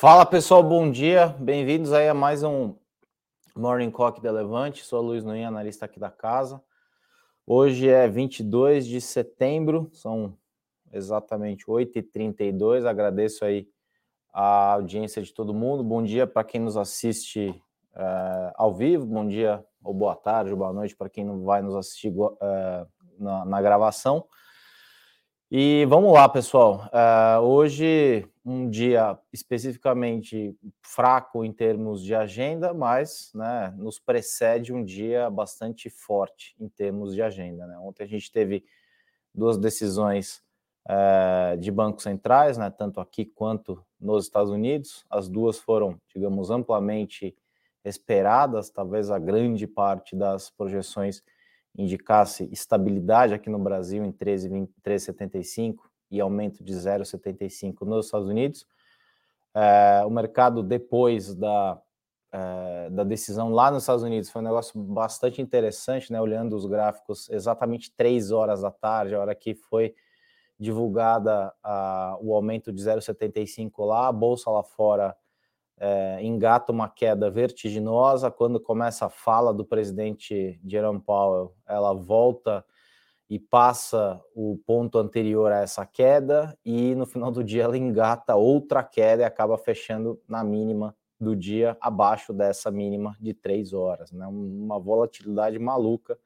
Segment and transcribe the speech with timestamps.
[0.00, 2.74] Fala pessoal, bom dia, bem-vindos aí a mais um
[3.54, 4.82] Morning Cock da Levante.
[4.82, 6.58] Sou Luiz Noinha, analista aqui da casa.
[7.46, 10.34] Hoje é 22 de setembro, são
[10.90, 12.86] exatamente 8h32.
[12.86, 13.68] Agradeço aí
[14.32, 15.84] a audiência de todo mundo.
[15.84, 17.50] Bom dia para quem nos assiste
[17.94, 21.60] uh, ao vivo, bom dia ou boa tarde ou boa noite para quem não vai
[21.60, 22.38] nos assistir uh,
[23.18, 24.24] na, na, gravação.
[25.50, 26.88] E vamos lá, pessoal.
[26.88, 34.82] Uh, hoje um dia especificamente fraco em termos de agenda, mas né, nos precede um
[34.82, 37.66] dia bastante forte em termos de agenda.
[37.66, 37.78] Né?
[37.78, 38.64] Ontem a gente teve
[39.34, 40.42] duas decisões
[40.88, 45.04] uh, de bancos centrais, né, tanto aqui quanto nos Estados Unidos.
[45.10, 47.36] As duas foram, digamos, amplamente
[47.84, 51.22] esperadas, talvez a grande parte das projeções
[51.76, 58.66] indicasse estabilidade aqui no Brasil em 13,75 e aumento de 0,75 nos Estados Unidos.
[59.54, 61.80] É, o mercado, depois da,
[62.32, 66.20] é, da decisão lá nos Estados Unidos, foi um negócio bastante interessante, né?
[66.20, 69.94] Olhando os gráficos, exatamente três horas da tarde, a hora que foi
[70.58, 75.16] divulgada a, o aumento de 0,75 lá, a bolsa lá fora
[75.80, 78.30] é, engata uma queda vertiginosa.
[78.30, 82.62] Quando começa a fala do presidente Jerome Powell, ela volta
[83.30, 88.34] e passa o ponto anterior a essa queda, e no final do dia ela engata
[88.34, 94.10] outra queda e acaba fechando na mínima do dia, abaixo dessa mínima de três horas.
[94.10, 94.26] Né?
[94.26, 96.18] Uma volatilidade maluca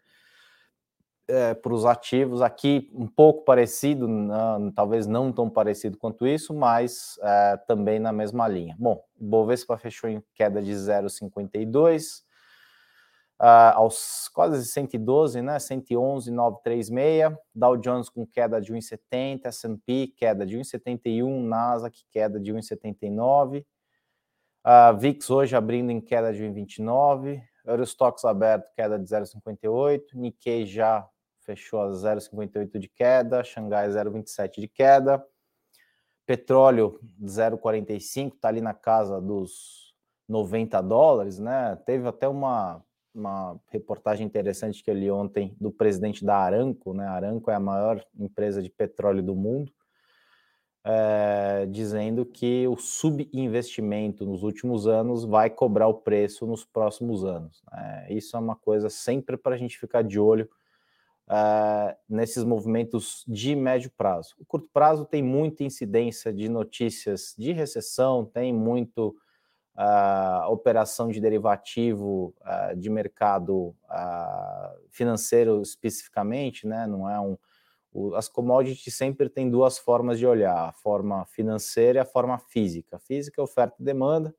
[1.28, 6.54] é, para os ativos aqui um pouco parecido, não, talvez não tão parecido quanto isso,
[6.54, 8.74] mas é, também na mesma linha.
[8.78, 12.22] Bom, Bovespa fechou em queda de 0,52
[13.44, 15.58] uh, aos quase 112, né?
[15.58, 17.36] 111,936.
[17.54, 23.66] Dow Jones com queda de 1,70, S&P queda de 1,71, Nasdaq queda de 1,79.
[24.66, 27.42] Uh, VIX hoje abrindo em queda de 1,29.
[27.66, 30.14] Eurostox aberto, queda de 0,58.
[30.14, 31.06] Nikkei já
[31.40, 35.22] fechou a 0,58 de queda, Xangai 0,27 de queda,
[36.24, 39.94] petróleo 0,45, está ali na casa dos
[40.26, 41.76] 90 dólares, né?
[41.84, 42.82] Teve até uma,
[43.14, 47.06] uma reportagem interessante que eu li ontem do presidente da Aramco, né?
[47.06, 49.72] A Aramco é a maior empresa de petróleo do mundo,
[50.84, 57.62] é, dizendo que o subinvestimento nos últimos anos vai cobrar o preço nos próximos anos.
[57.72, 60.48] É, isso é uma coisa sempre para a gente ficar de olho
[61.28, 64.34] uh, nesses movimentos de médio prazo.
[64.38, 69.16] O curto prazo tem muita incidência de notícias de recessão, tem muito
[69.76, 73.74] uh, operação de derivativo uh, de mercado
[74.90, 76.86] financeiro especificamente, né?
[76.86, 77.38] Não é um
[78.16, 82.96] as commodities sempre têm duas formas de olhar, a forma financeira e a forma física.
[82.96, 84.34] A física é oferta e demanda,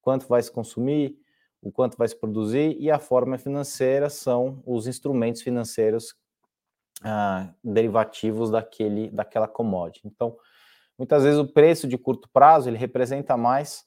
[0.00, 1.18] quanto vai se consumir,
[1.60, 6.14] o quanto vai se produzir, e a forma financeira são os instrumentos financeiros
[7.00, 10.06] uh, derivativos daquele, daquela commodity.
[10.06, 10.36] Então,
[10.96, 13.84] muitas vezes o preço de curto prazo ele representa mais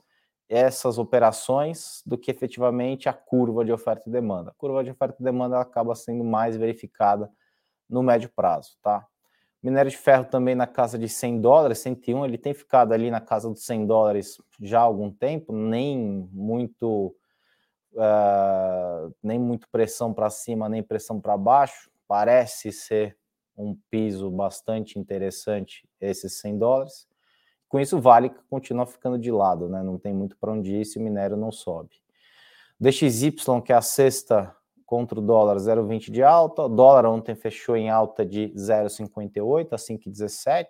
[0.47, 4.51] essas operações do que efetivamente a curva de oferta e demanda.
[4.51, 7.31] A curva de oferta e demanda acaba sendo mais verificada
[7.89, 9.05] no médio prazo, tá?
[9.61, 13.19] Minério de ferro também na casa de 100 dólares, 101, ele tem ficado ali na
[13.19, 17.15] casa dos 100 dólares já há algum tempo, nem muito
[17.93, 23.17] uh, nem muito pressão para cima, nem pressão para baixo parece ser
[23.57, 27.07] um piso bastante interessante, esses 100 dólares.
[27.67, 29.81] Com isso, vale que continua ficando de lado, né?
[29.83, 31.91] Não tem muito para onde ir se o minério não sobe.
[32.79, 33.33] DXY,
[33.63, 36.63] que é a sexta contra o dólar, 0,20 de alta.
[36.63, 40.65] O dólar ontem fechou em alta de 0,58 a 5,17.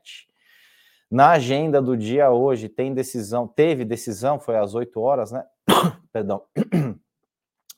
[1.11, 5.45] Na agenda do dia hoje tem decisão, teve decisão, foi às 8 horas, né?
[6.11, 6.43] Perdão.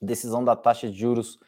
[0.01, 1.39] decisão da taxa de juros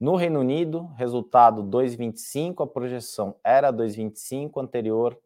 [0.00, 5.18] no Reino Unido, resultado 2,25, a projeção era 2,25, anterior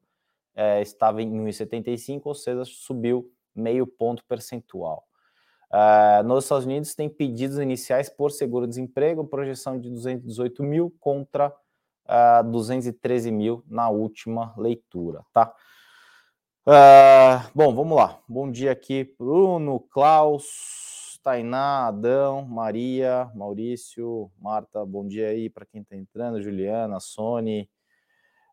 [0.59, 5.05] é, estava em 1,75, ou seja, subiu meio ponto percentual.
[5.71, 11.55] Uh, nos Estados Unidos tem pedidos iniciais por seguro-desemprego, projeção de 218 mil contra
[12.07, 15.55] uh, 213 mil na última leitura, tá?
[16.67, 18.19] Uh, bom, vamos lá.
[18.29, 25.83] Bom dia aqui, Bruno, Klaus, Tainá, Adão, Maria, Maurício, Marta, bom dia aí para quem
[25.83, 27.71] está entrando, Juliana, Sony.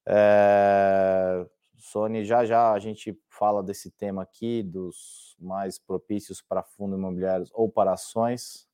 [0.08, 1.46] É...
[1.78, 7.52] Sony, já já a gente fala desse tema aqui, dos mais propícios para fundos imobiliários
[7.54, 8.68] ou para ações.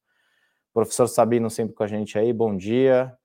[0.73, 3.17] Professor Sabino sempre com a gente aí, bom dia.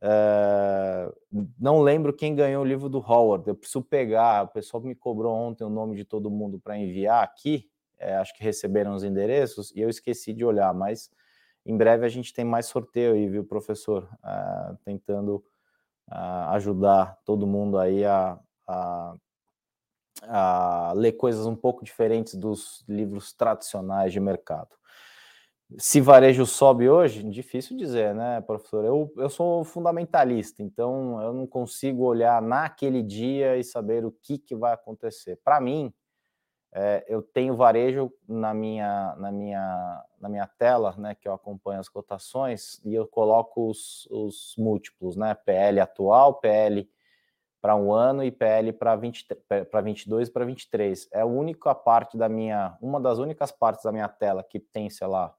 [0.00, 1.10] É...
[1.58, 5.32] Não lembro quem ganhou o livro do Howard, eu preciso pegar, o pessoal me cobrou
[5.34, 9.70] ontem o nome de todo mundo para enviar aqui, é, acho que receberam os endereços
[9.74, 11.10] e eu esqueci de olhar, mas
[11.64, 14.08] em breve a gente tem mais sorteio aí, viu, professor?
[14.22, 15.36] Uh, tentando
[16.10, 19.14] uh, ajudar todo mundo aí a, a,
[20.22, 24.76] a ler coisas um pouco diferentes dos livros tradicionais de mercado.
[25.78, 28.84] Se varejo sobe hoje, difícil dizer, né, professor?
[28.84, 34.38] Eu, eu sou fundamentalista, então eu não consigo olhar naquele dia e saber o que,
[34.38, 35.40] que vai acontecer.
[35.42, 35.92] Para mim,
[36.76, 41.80] é, eu tenho varejo na minha, na, minha, na minha tela, né, que eu acompanho
[41.80, 46.88] as cotações, e eu coloco os, os múltiplos, né, PL atual, PL
[47.64, 51.08] para um ano e PL para 22 e para 23.
[51.10, 54.90] É a única parte da minha, uma das únicas partes da minha tela que tem,
[54.90, 55.34] sei lá,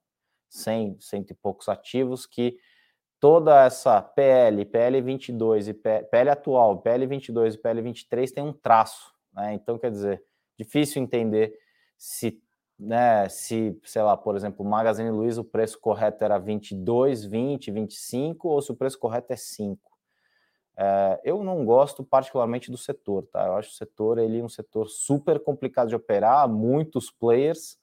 [0.50, 2.58] 100, cento e poucos ativos, que
[3.20, 8.54] toda essa PL, PL 22 e PL atual, PL 22 e PL 23 tem um
[8.54, 9.54] traço, né?
[9.54, 10.24] Então, quer dizer,
[10.58, 11.54] difícil entender
[11.96, 12.42] se,
[12.80, 18.50] né, se, sei lá, por exemplo, Magazine Luiza, o preço correto era 22, 20, 25,
[18.50, 19.95] ou se o preço correto é 5.
[20.78, 23.46] É, eu não gosto particularmente do setor, tá?
[23.46, 27.78] Eu acho o setor ele é um setor super complicado de operar, muitos players,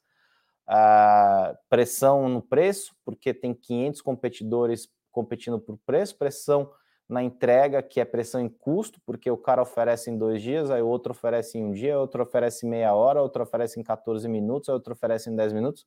[0.66, 6.70] a pressão no preço, porque tem 500 competidores competindo por preço, pressão
[7.08, 10.80] na entrega, que é pressão em custo, porque o cara oferece em dois dias, aí
[10.80, 14.68] o outro oferece em um dia, outro oferece meia hora, outro oferece em 14 minutos,
[14.68, 15.86] outro oferece em 10 minutos.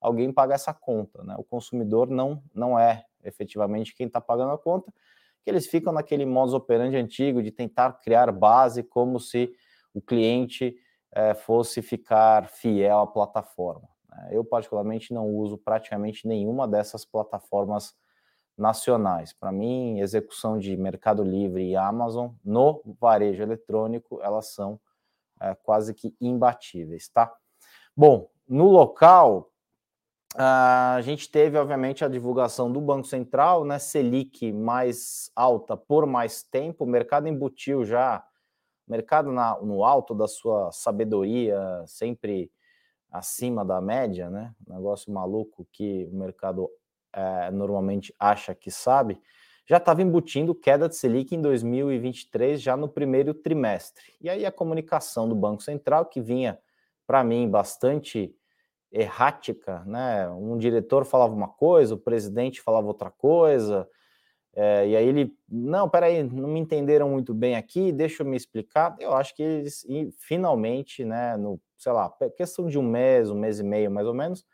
[0.00, 1.34] Alguém paga essa conta, né?
[1.38, 4.92] O consumidor não, não é efetivamente quem está pagando a conta,
[5.42, 9.52] que eles ficam naquele modus operandi antigo de tentar criar base como se
[9.94, 10.76] o cliente
[11.12, 13.88] é, fosse ficar fiel à plataforma.
[14.08, 14.28] Né?
[14.32, 17.94] Eu, particularmente, não uso praticamente nenhuma dessas plataformas
[18.56, 19.32] nacionais.
[19.32, 24.78] Para mim, execução de Mercado Livre e Amazon no varejo eletrônico, elas são
[25.40, 27.32] é, quase que imbatíveis, tá?
[27.96, 29.49] Bom, no local,
[30.36, 33.78] a gente teve, obviamente, a divulgação do Banco Central, né?
[33.78, 38.24] Selic mais alta por mais tempo, o mercado embutiu já,
[38.86, 42.50] mercado na, no alto da sua sabedoria, sempre
[43.10, 44.54] acima da média, né?
[44.68, 46.70] Negócio maluco que o mercado
[47.12, 49.20] é, normalmente acha que sabe,
[49.66, 54.04] já estava embutindo queda de Selic em 2023, já no primeiro trimestre.
[54.20, 56.58] E aí a comunicação do Banco Central, que vinha,
[57.06, 58.34] para mim, bastante
[58.92, 60.28] errática, né?
[60.30, 63.88] Um diretor falava uma coisa, o presidente falava outra coisa,
[64.54, 68.36] é, e aí ele, não, peraí, não me entenderam muito bem aqui, deixa eu me
[68.36, 68.96] explicar.
[68.98, 69.86] Eu acho que eles
[70.18, 74.12] finalmente, né, no sei lá, questão de um mês, um mês e meio mais ou
[74.12, 74.44] menos,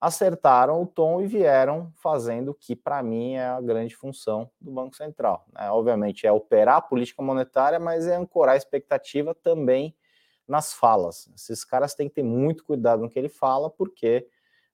[0.00, 4.70] acertaram o tom e vieram fazendo o que, para mim, é a grande função do
[4.70, 5.44] Banco Central.
[5.52, 5.70] Né?
[5.70, 9.94] Obviamente, é operar a política monetária, mas é ancorar a expectativa também
[10.46, 11.28] nas falas.
[11.34, 14.26] Esses caras têm que ter muito cuidado no que ele fala, porque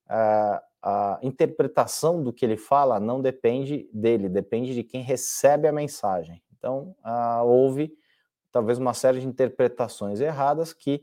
[0.07, 5.73] uh, a interpretação do que ele fala não depende dele, depende de quem recebe a
[5.73, 6.43] mensagem.
[6.57, 7.93] Então, uh, houve
[8.51, 11.03] talvez uma série de interpretações erradas que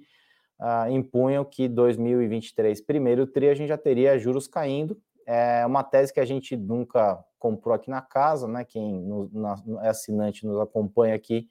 [0.60, 5.00] uh, impunham que 2023, primeiro tri, a gente já teria juros caindo.
[5.26, 8.64] É uma tese que a gente nunca comprou aqui na casa, né?
[8.64, 11.48] Quem no, na, é assinante nos acompanha aqui,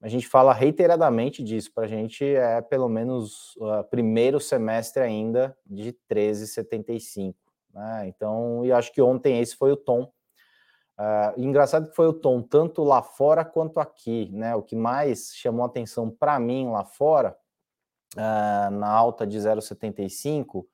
[0.00, 1.72] a gente fala reiteradamente disso.
[1.74, 7.34] Para a gente é pelo menos uh, primeiro semestre ainda de 13,75.
[7.74, 8.08] Né?
[8.08, 10.12] Então, e acho que ontem esse foi o tom.
[10.98, 14.56] Uh, engraçado que foi o tom tanto lá fora quanto aqui, né?
[14.56, 17.36] O que mais chamou atenção para mim lá fora
[18.16, 20.64] uh, na alta de 0,75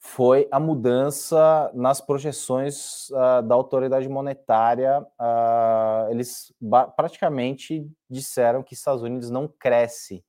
[0.00, 5.00] foi a mudança nas projeções uh, da autoridade monetária.
[5.20, 6.52] Uh, eles
[6.96, 10.24] praticamente disseram que Estados Unidos não cresce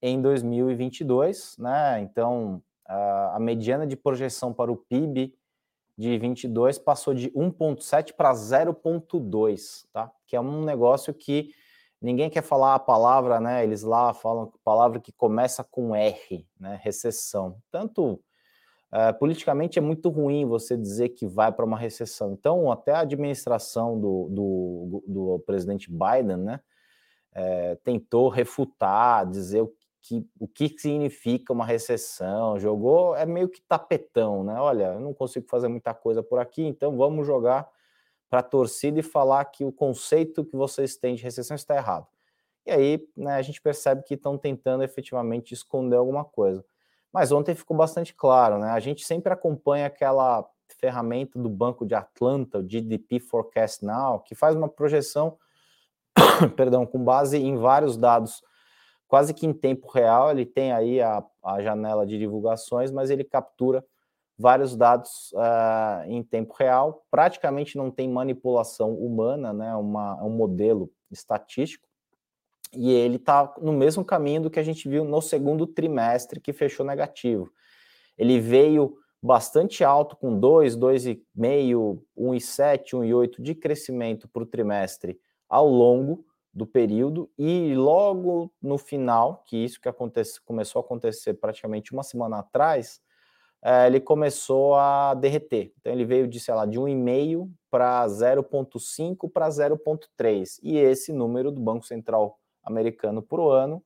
[0.00, 2.00] em 2022, né?
[2.00, 5.34] Então, uh, a mediana de projeção para o PIB
[5.96, 10.10] de 22 passou de 1,7 para 0,2, tá?
[10.26, 11.50] Que é um negócio que
[12.00, 13.62] ninguém quer falar a palavra, né?
[13.62, 16.80] Eles lá falam palavra que começa com R, né?
[16.82, 17.58] Recessão.
[17.70, 18.20] Tanto
[18.96, 22.32] uh, politicamente é muito ruim você dizer que vai para uma recessão.
[22.32, 26.60] Então, até a administração do, do, do presidente Biden, né?
[27.38, 33.60] É, tentou refutar, dizer o que, o que significa uma recessão, jogou, é meio que
[33.60, 34.54] tapetão, né?
[34.58, 37.68] Olha, eu não consigo fazer muita coisa por aqui, então vamos jogar
[38.30, 42.06] para a torcida e falar que o conceito que vocês têm de recessão está errado.
[42.64, 46.64] E aí né, a gente percebe que estão tentando efetivamente esconder alguma coisa.
[47.12, 48.70] Mas ontem ficou bastante claro, né?
[48.70, 50.48] A gente sempre acompanha aquela
[50.78, 55.38] ferramenta do Banco de Atlanta, o GDP Forecast Now, que faz uma projeção,
[56.56, 58.42] perdão, com base em vários dados
[59.08, 60.30] quase que em tempo real.
[60.30, 63.84] Ele tem aí a, a janela de divulgações, mas ele captura
[64.38, 67.04] vários dados uh, em tempo real.
[67.10, 69.74] Praticamente não tem manipulação humana, né?
[69.74, 71.85] Uma, um modelo estatístico.
[72.76, 76.52] E ele está no mesmo caminho do que a gente viu no segundo trimestre, que
[76.52, 77.50] fechou negativo.
[78.16, 85.18] Ele veio bastante alto, com 2, 2,5, 1,7, 1,8 de crescimento por trimestre
[85.48, 91.34] ao longo do período, e logo no final, que isso que acontece, começou a acontecer
[91.34, 93.00] praticamente uma semana atrás,
[93.62, 95.72] é, ele começou a derreter.
[95.78, 100.58] Então ele veio de, sei lá, de 1,5 para 0,5 para 0,3.
[100.62, 103.82] E esse número do Banco Central americano por ano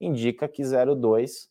[0.00, 1.48] indica que 0,2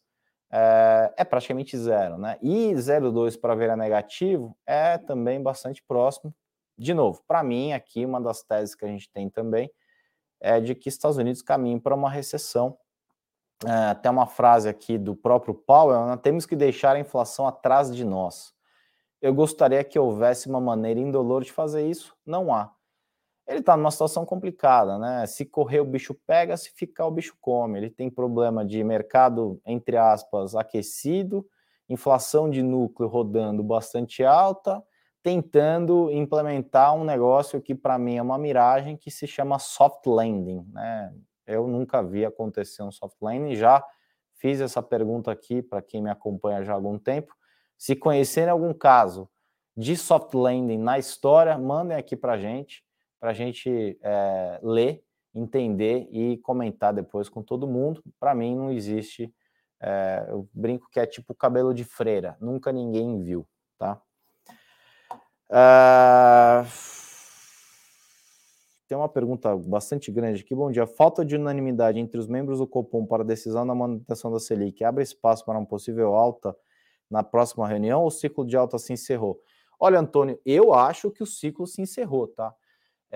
[0.51, 2.37] é, é, praticamente zero, né?
[2.39, 6.31] E 0,2 para ver a negativo é também bastante próximo.
[6.77, 9.71] De novo, para mim, aqui uma das teses que a gente tem também
[10.39, 12.77] é de que Estados Unidos caminham para uma recessão.
[13.65, 17.95] É, até uma frase aqui do próprio Powell: nós temos que deixar a inflação atrás
[17.95, 18.53] de nós.
[19.21, 22.71] Eu gostaria que houvesse uma maneira indolor de fazer isso, não há
[23.47, 25.25] ele está numa situação complicada, né?
[25.25, 27.77] Se correr o bicho pega, se ficar o bicho come.
[27.77, 31.45] Ele tem problema de mercado, entre aspas, aquecido,
[31.89, 34.81] inflação de núcleo rodando bastante alta,
[35.21, 40.65] tentando implementar um negócio que para mim é uma miragem que se chama soft landing,
[40.71, 41.13] né?
[41.45, 43.83] Eu nunca vi acontecer um soft landing, já
[44.35, 47.33] fiz essa pergunta aqui para quem me acompanha já há algum tempo.
[47.77, 49.29] Se conhecerem algum caso
[49.75, 52.83] de soft landing na história, mandem aqui para gente
[53.23, 55.01] para a gente é, ler,
[55.33, 58.03] entender e comentar depois com todo mundo.
[58.19, 59.33] Para mim, não existe.
[59.81, 64.01] É, eu brinco que é tipo cabelo de freira, nunca ninguém viu, tá?
[65.49, 66.67] Uh,
[68.89, 70.53] tem uma pergunta bastante grande aqui.
[70.53, 70.85] Bom dia.
[70.85, 74.83] Falta de unanimidade entre os membros do Copom para a decisão da manutenção da Selic
[74.83, 76.53] abre espaço para uma possível alta
[77.09, 79.39] na próxima reunião ou o ciclo de alta se encerrou?
[79.79, 82.53] Olha, Antônio, eu acho que o ciclo se encerrou, tá?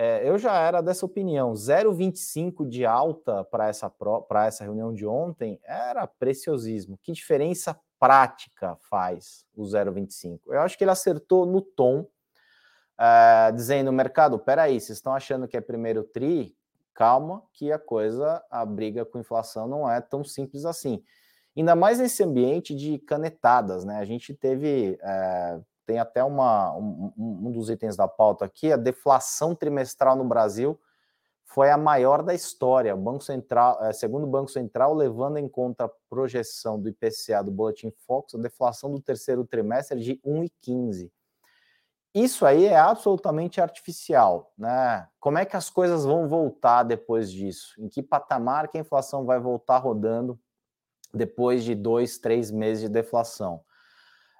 [0.00, 1.54] É, eu já era dessa opinião.
[1.54, 3.92] 0,25 de alta para essa,
[4.46, 6.96] essa reunião de ontem era preciosismo.
[7.02, 10.38] Que diferença prática faz o 0,25?
[10.46, 12.06] Eu acho que ele acertou no tom,
[12.96, 16.56] é, dizendo: mercado, peraí, vocês estão achando que é primeiro tri?
[16.94, 21.02] Calma, que a coisa, a briga com inflação não é tão simples assim.
[21.56, 23.96] Ainda mais nesse ambiente de canetadas, né?
[23.96, 24.96] A gente teve.
[25.02, 30.24] É, tem até uma, um, um dos itens da pauta aqui, a deflação trimestral no
[30.24, 30.78] Brasil
[31.46, 32.94] foi a maior da história.
[32.94, 37.42] O Banco Central, é, segundo o Banco Central, levando em conta a projeção do IPCA
[37.42, 41.10] do Boletim Fox, a deflação do terceiro trimestre é de 1,15.
[42.14, 45.08] Isso aí é absolutamente artificial, né?
[45.18, 47.74] Como é que as coisas vão voltar depois disso?
[47.78, 50.38] Em que patamar que a inflação vai voltar rodando
[51.14, 53.64] depois de dois, três meses de deflação?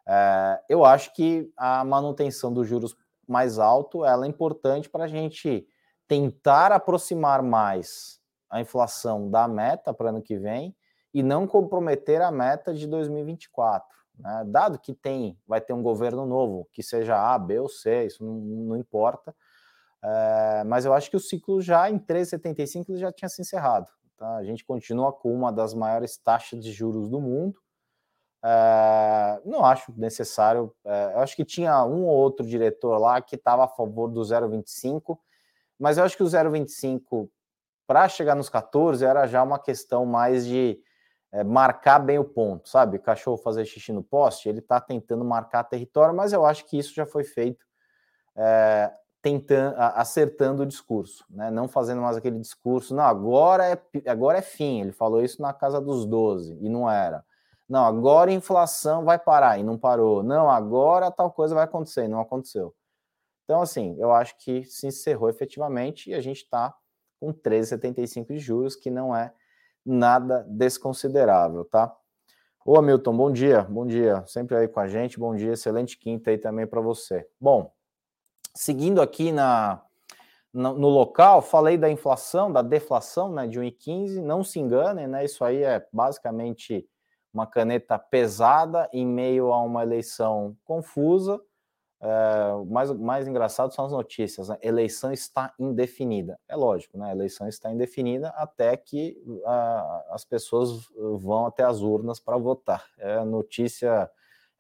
[0.09, 2.97] É, eu acho que a manutenção dos juros
[3.27, 5.67] mais alto ela é importante para a gente
[6.07, 10.75] tentar aproximar mais a inflação da meta para ano que vem
[11.12, 13.87] e não comprometer a meta de 2024.
[14.19, 14.45] Né?
[14.47, 18.25] Dado que tem, vai ter um governo novo, que seja A, B ou C, isso
[18.25, 19.35] não, não importa.
[20.03, 23.88] É, mas eu acho que o ciclo já em 3,75 já tinha se encerrado.
[24.17, 24.37] Tá?
[24.37, 27.61] A gente continua com uma das maiores taxas de juros do mundo.
[28.45, 30.73] É, não acho necessário.
[30.85, 34.21] É, eu acho que tinha um ou outro diretor lá que estava a favor do
[34.21, 35.18] 0,25,
[35.78, 37.28] mas eu acho que o 0,25
[37.87, 40.78] para chegar nos 14 era já uma questão mais de
[41.33, 42.99] é, marcar bem o ponto, sabe?
[42.99, 46.95] Cachorro fazer xixi no poste, ele está tentando marcar território, mas eu acho que isso
[46.95, 47.66] já foi feito
[49.21, 51.50] tentando, acertando o discurso, né?
[51.50, 54.80] Não fazendo mais aquele discurso, não, agora é, agora é fim.
[54.80, 57.25] Ele falou isso na casa dos 12 e não era.
[57.69, 60.23] Não, agora a inflação vai parar e não parou.
[60.23, 62.75] Não, agora tal coisa vai acontecer e não aconteceu.
[63.45, 66.75] Então, assim, eu acho que se encerrou efetivamente e a gente está
[67.21, 69.33] com 13,75 de juros, que não é
[69.85, 71.95] nada desconsiderável, tá?
[72.65, 76.31] Ô, Hamilton, bom dia, bom dia, sempre aí com a gente, bom dia, excelente quinta
[76.31, 77.27] aí também para você.
[77.41, 77.73] Bom,
[78.55, 79.83] seguindo aqui na,
[80.53, 85.25] no, no, local, falei da inflação, da deflação, né, de 1,15, não se enganem, né,
[85.25, 86.87] isso aí é basicamente
[87.32, 91.40] uma caneta pesada em meio a uma eleição confusa.
[92.00, 94.49] É, mais, mais engraçado são as notícias.
[94.49, 94.58] Né?
[94.62, 96.38] Eleição está indefinida.
[96.49, 97.11] É lógico, né?
[97.11, 99.16] Eleição está indefinida até que
[100.11, 102.85] as pessoas vão até as urnas para votar.
[102.99, 104.11] É a notícia,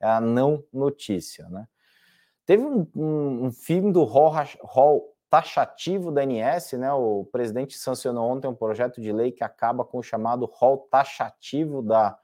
[0.00, 1.66] é a não notícia, né?
[2.44, 4.32] Teve um, um, um filme do Hall,
[4.62, 6.92] Hall taxativo da ANS, né?
[6.92, 11.82] O presidente sancionou ontem um projeto de lei que acaba com o chamado rol taxativo
[11.82, 12.18] da,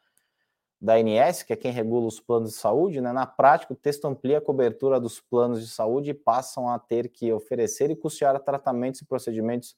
[0.85, 3.11] da ANS, que é quem regula os planos de saúde, né?
[3.11, 7.09] Na prática, o texto amplia a cobertura dos planos de saúde e passam a ter
[7.09, 9.75] que oferecer e custear tratamentos e procedimentos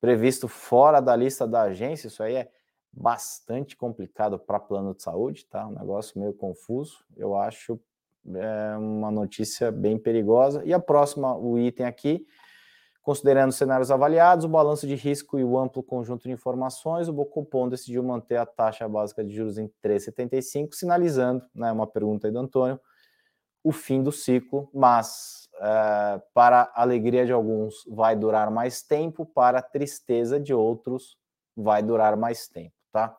[0.00, 2.08] previstos fora da lista da agência.
[2.08, 2.50] Isso aí é
[2.92, 5.64] bastante complicado para plano de saúde, tá?
[5.68, 7.04] Um negócio meio confuso.
[7.16, 7.78] Eu acho
[8.34, 10.64] é uma notícia bem perigosa.
[10.64, 12.26] E a próxima, o item aqui,
[13.02, 17.68] considerando cenários avaliados, o balanço de risco e o amplo conjunto de informações, o Bocopom
[17.68, 22.38] decidiu manter a taxa básica de juros em 3,75, sinalizando, né, uma pergunta aí do
[22.38, 22.78] Antônio,
[23.64, 29.26] o fim do ciclo, mas é, para a alegria de alguns vai durar mais tempo,
[29.26, 31.16] para a tristeza de outros
[31.56, 33.16] vai durar mais tempo, tá?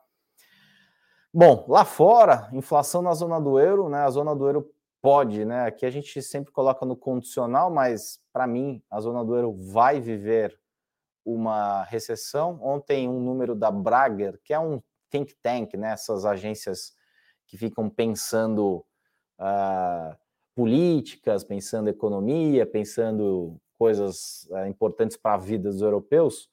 [1.32, 4.00] Bom, lá fora, inflação na zona do euro, né?
[4.00, 4.70] A zona do euro
[5.02, 5.66] pode, né?
[5.66, 10.00] Aqui a gente sempre coloca no condicional, mas para mim a zona do euro vai
[10.00, 10.56] viver
[11.24, 12.58] uma recessão.
[12.62, 14.80] Ontem um número da Brager, que é um
[15.10, 15.90] think tank, né?
[15.90, 16.94] Essas agências
[17.46, 18.84] que ficam pensando
[19.38, 20.16] uh,
[20.54, 26.48] políticas, pensando economia, pensando coisas uh, importantes para a vida dos europeus.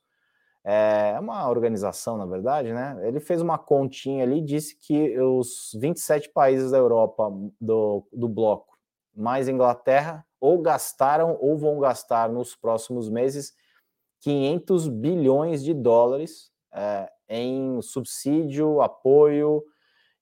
[0.63, 2.97] É uma organização, na verdade, né?
[3.07, 8.77] Ele fez uma continha ali, disse que os 27 países da Europa do, do bloco,
[9.15, 13.53] mais Inglaterra, ou gastaram ou vão gastar nos próximos meses
[14.21, 19.63] 500 bilhões de dólares é, em subsídio, apoio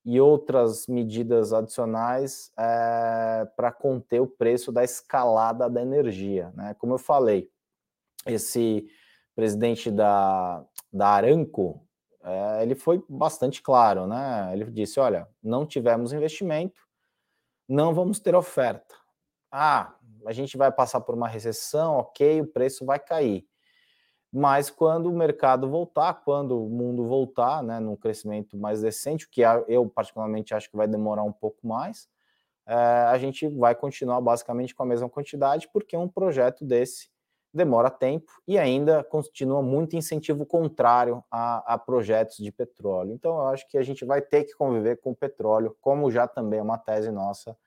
[0.05, 6.51] e outras medidas adicionais é, para conter o preço da escalada da energia.
[6.55, 6.75] Né?
[6.79, 7.49] Como eu falei,
[8.25, 8.87] esse
[9.37, 11.79] presidente da, da Aranco,
[12.23, 14.49] é, ele foi bastante claro, né?
[14.51, 16.81] Ele disse: olha, não tivemos investimento,
[17.69, 18.95] não vamos ter oferta.
[19.51, 19.93] Ah,
[20.25, 23.45] a gente vai passar por uma recessão, ok, o preço vai cair.
[24.33, 29.29] Mas quando o mercado voltar, quando o mundo voltar, né, num crescimento mais decente, o
[29.29, 32.09] que eu particularmente acho que vai demorar um pouco mais,
[32.65, 37.09] é, a gente vai continuar basicamente com a mesma quantidade, porque um projeto desse
[37.57, 43.11] demora tempo e ainda continua muito incentivo contrário a, a, projetos de petróleo.
[43.11, 46.27] Então, eu acho que a gente vai ter que conviver com o petróleo, como já
[46.27, 47.57] também é uma tese nossa.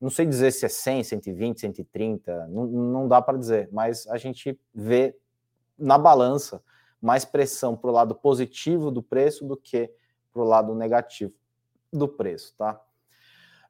[0.00, 4.18] Não sei dizer se é 100, 120, 130, não, não dá para dizer, mas a
[4.18, 5.16] gente vê
[5.78, 6.62] na balança
[7.00, 9.90] mais pressão para o lado positivo do preço do que
[10.32, 11.32] para o lado negativo
[11.92, 12.80] do preço, tá?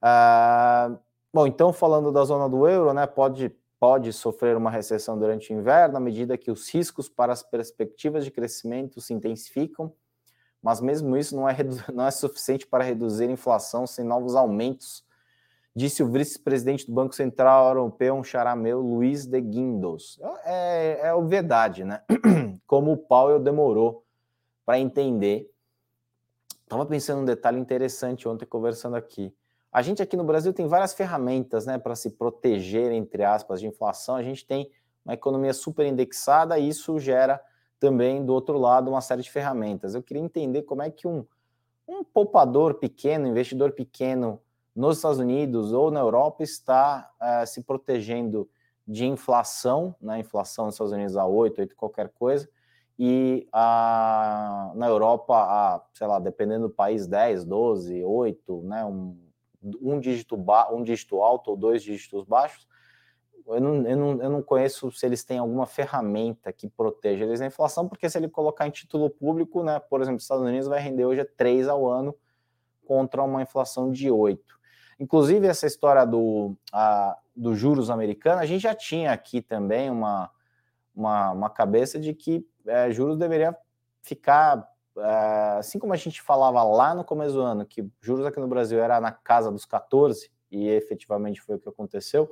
[0.02, 0.96] Ah,
[1.32, 5.56] bom, então falando da zona do euro, né, pode pode sofrer uma recessão durante o
[5.56, 9.90] inverno à medida que os riscos para as perspectivas de crescimento se intensificam,
[10.62, 11.56] mas mesmo isso não é,
[11.92, 15.02] não é suficiente para reduzir a inflação sem novos aumentos,
[15.74, 20.20] disse o vice-presidente do Banco Central Europeu, um charameu, Luiz de Guindos.
[20.44, 22.02] É, é verdade, né?
[22.66, 24.04] Como o Powell demorou
[24.66, 25.50] para entender.
[26.62, 29.34] Estava pensando um detalhe interessante ontem conversando aqui.
[29.72, 33.66] A gente aqui no Brasil tem várias ferramentas né, para se proteger, entre aspas, de
[33.66, 34.16] inflação.
[34.16, 34.70] A gente tem
[35.04, 37.40] uma economia super indexada e isso gera
[37.78, 39.94] também, do outro lado, uma série de ferramentas.
[39.94, 41.24] Eu queria entender como é que um,
[41.88, 44.40] um poupador pequeno, investidor pequeno
[44.74, 48.48] nos Estados Unidos ou na Europa está uh, se protegendo
[48.87, 52.48] de inflação, né, inflação nos Estados Unidos a 8, 8 qualquer coisa,
[52.98, 59.16] e na Europa, a, sei lá, dependendo do país, 10, 12, 8, né, um,
[59.62, 62.66] um dígito, ba um dígito alto ou dois dígitos baixos,
[63.46, 67.40] eu não, eu, não, eu não conheço se eles têm alguma ferramenta que proteja eles
[67.40, 70.68] da inflação, porque se ele colocar em título público, né, por exemplo, os Estados Unidos
[70.68, 72.14] vai render hoje 3 ao ano
[72.84, 74.58] contra uma inflação de 8.
[74.98, 80.30] Inclusive, essa história do, a, do juros americano, a gente já tinha aqui também uma,
[80.94, 83.56] uma, uma cabeça de que é, juros deveria
[84.02, 84.69] ficar
[85.59, 88.83] assim como a gente falava lá no começo do ano, que juros aqui no Brasil
[88.83, 92.24] era na casa dos 14, e efetivamente foi o que aconteceu,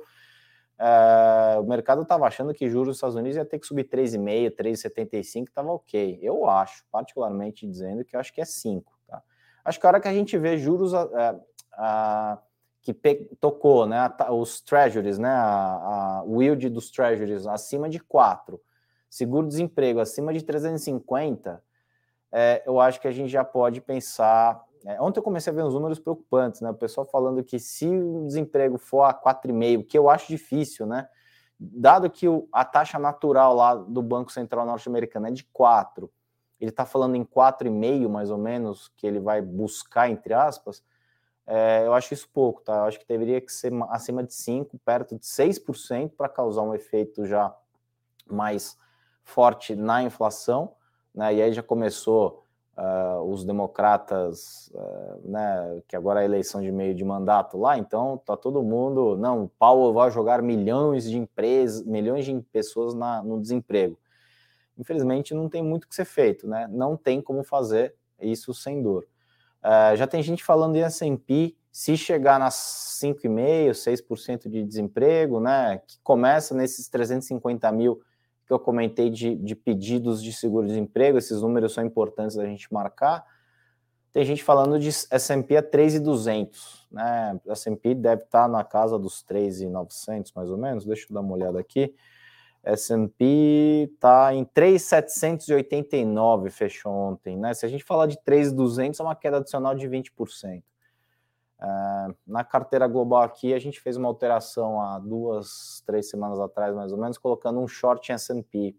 [0.79, 4.55] uh, o mercado estava achando que juros dos Estados Unidos ia ter que subir 3,5,
[4.55, 6.19] 3,75, estava ok.
[6.21, 8.99] Eu acho, particularmente dizendo que eu acho que é 5.
[9.07, 9.21] Tá?
[9.63, 12.37] Acho que a hora que a gente vê juros uh, uh,
[12.81, 12.93] que
[13.39, 18.59] tocou, né, os treasuries, né, a, a, yield dos treasuries acima de 4,
[19.09, 21.61] seguro-desemprego acima de 350,
[22.31, 24.63] é, eu acho que a gente já pode pensar.
[24.85, 26.69] É, ontem eu comecei a ver uns números preocupantes, né?
[26.69, 31.09] O pessoal falando que se o desemprego for a 4,5, que eu acho difícil, né?
[31.59, 36.09] Dado que o, a taxa natural lá do Banco Central norte-americano é de 4,
[36.59, 40.83] ele está falando em 4,5 mais ou menos, que ele vai buscar, entre aspas,
[41.45, 42.75] é, eu acho isso pouco, tá?
[42.75, 46.75] Eu acho que deveria que ser acima de 5, perto de 6% para causar um
[46.75, 47.53] efeito já
[48.29, 48.77] mais
[49.23, 50.75] forte na inflação,
[51.13, 51.33] né?
[51.35, 52.43] E aí já começou
[52.77, 55.81] uh, os democratas, uh, né?
[55.87, 59.49] Que agora é eleição de meio de mandato lá, então tá todo mundo, não, o
[59.49, 63.97] Paulo vai jogar milhões de empresas, milhões de pessoas na, no desemprego.
[64.77, 66.67] Infelizmente não tem muito que ser feito, né?
[66.71, 69.05] Não tem como fazer isso sem dor.
[69.63, 75.81] Uh, já tem gente falando em S&P, se chegar nas 5,5%, 6% de desemprego, né,
[75.85, 78.01] que começa nesses 350 mil
[78.49, 83.23] que eu comentei de, de pedidos de seguro-desemprego, esses números são importantes da gente marcar.
[84.11, 87.39] Tem gente falando de S&P a 3,200, né?
[87.47, 90.83] S&P deve estar na casa dos 3,900 mais ou menos.
[90.83, 91.93] Deixa eu dar uma olhada aqui.
[92.63, 97.53] S&P está em 3,789, fechou ontem, né?
[97.53, 100.63] Se a gente falar de 3,200, é uma queda adicional de 20%.
[101.59, 106.73] Uh, na carteira global aqui, a gente fez uma alteração há duas, três semanas atrás,
[106.73, 108.75] mais ou menos, colocando um short em S&P.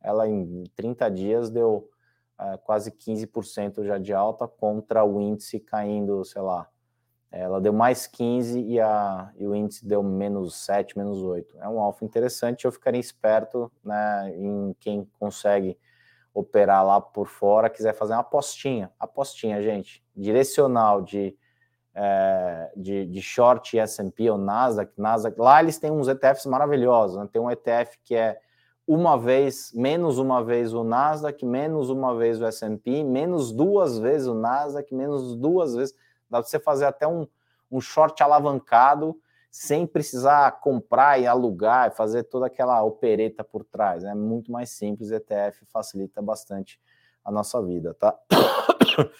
[0.00, 1.90] Ela, em 30 dias, deu
[2.38, 6.68] uh, quase 15% já de alta contra o índice caindo, sei lá,
[7.32, 11.58] ela deu mais 15 e, a, e o índice deu menos 7, menos 8.
[11.60, 15.78] É um alfa interessante, eu ficaria esperto né, em quem consegue
[16.34, 21.36] operar lá por fora, quiser fazer uma apostinha, apostinha, gente, direcional de
[21.94, 27.28] é, de, de short S&P ou Nasdaq, Nasdaq, lá eles têm uns ETFs maravilhosos, né?
[27.30, 28.38] tem um ETF que é
[28.86, 34.26] uma vez, menos uma vez o Nasdaq, menos uma vez o S&P, menos duas vezes
[34.26, 35.94] o Nasdaq, menos duas vezes,
[36.28, 37.26] dá para você fazer até um,
[37.70, 39.16] um short alavancado,
[39.50, 44.14] sem precisar comprar e alugar e fazer toda aquela opereta por trás, é né?
[44.14, 46.80] muito mais simples, ETF facilita bastante
[47.24, 48.16] a nossa vida, tá?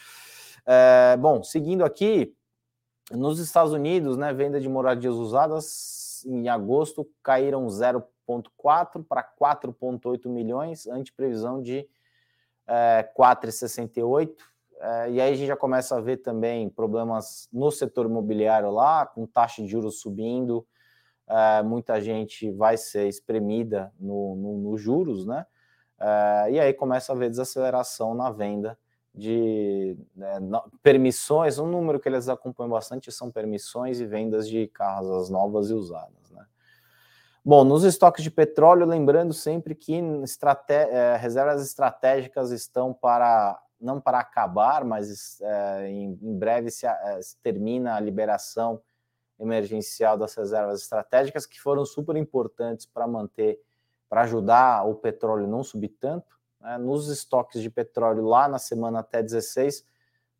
[0.64, 2.36] É, bom, seguindo aqui,
[3.16, 10.86] nos Estados Unidos, né, venda de moradias usadas em agosto caíram 0,4 para 4,8 milhões,
[10.86, 11.88] ante previsão de
[12.66, 14.34] é, 4,68.
[14.80, 19.06] É, e aí a gente já começa a ver também problemas no setor imobiliário lá,
[19.06, 20.66] com taxa de juros subindo,
[21.28, 25.46] é, muita gente vai ser espremida nos no, no juros, né?
[26.00, 28.76] É, e aí começa a ver desaceleração na venda
[29.14, 30.38] de né,
[30.82, 35.74] permissões, um número que eles acompanham bastante são permissões e vendas de carros novas e
[35.74, 36.30] usadas.
[36.30, 36.46] Né?
[37.44, 40.00] Bom, nos estoques de petróleo, lembrando sempre que
[40.68, 47.20] é, reservas estratégicas estão para, não para acabar, mas é, em, em, breve se, é,
[47.20, 48.80] se termina a liberação
[49.38, 53.60] emergencial das reservas estratégicas, que foram super importantes para manter,
[54.08, 59.00] para ajudar o petróleo não subir tanto né, nos estoques de petróleo lá na semana
[59.00, 59.84] até 16,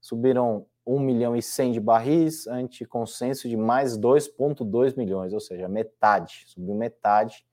[0.00, 5.68] subiram 1 milhão e 100 de barris, ante consenso de mais 2,2 milhões, ou seja,
[5.68, 7.44] metade, subiu metade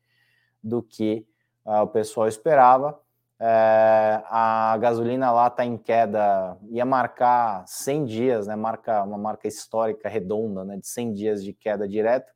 [0.64, 1.26] do que
[1.66, 3.00] uh, o pessoal esperava.
[3.42, 9.48] É, a gasolina lá está em queda, ia marcar 100 dias, né, marca uma marca
[9.48, 12.34] histórica redonda, né, de 100 dias de queda direto,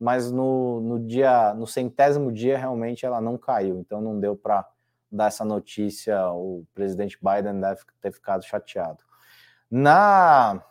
[0.00, 4.66] mas no, no dia, no centésimo dia, realmente ela não caiu, então não deu para
[5.10, 9.02] dar essa notícia, o presidente Biden deve ter ficado chateado.
[9.70, 10.62] Na,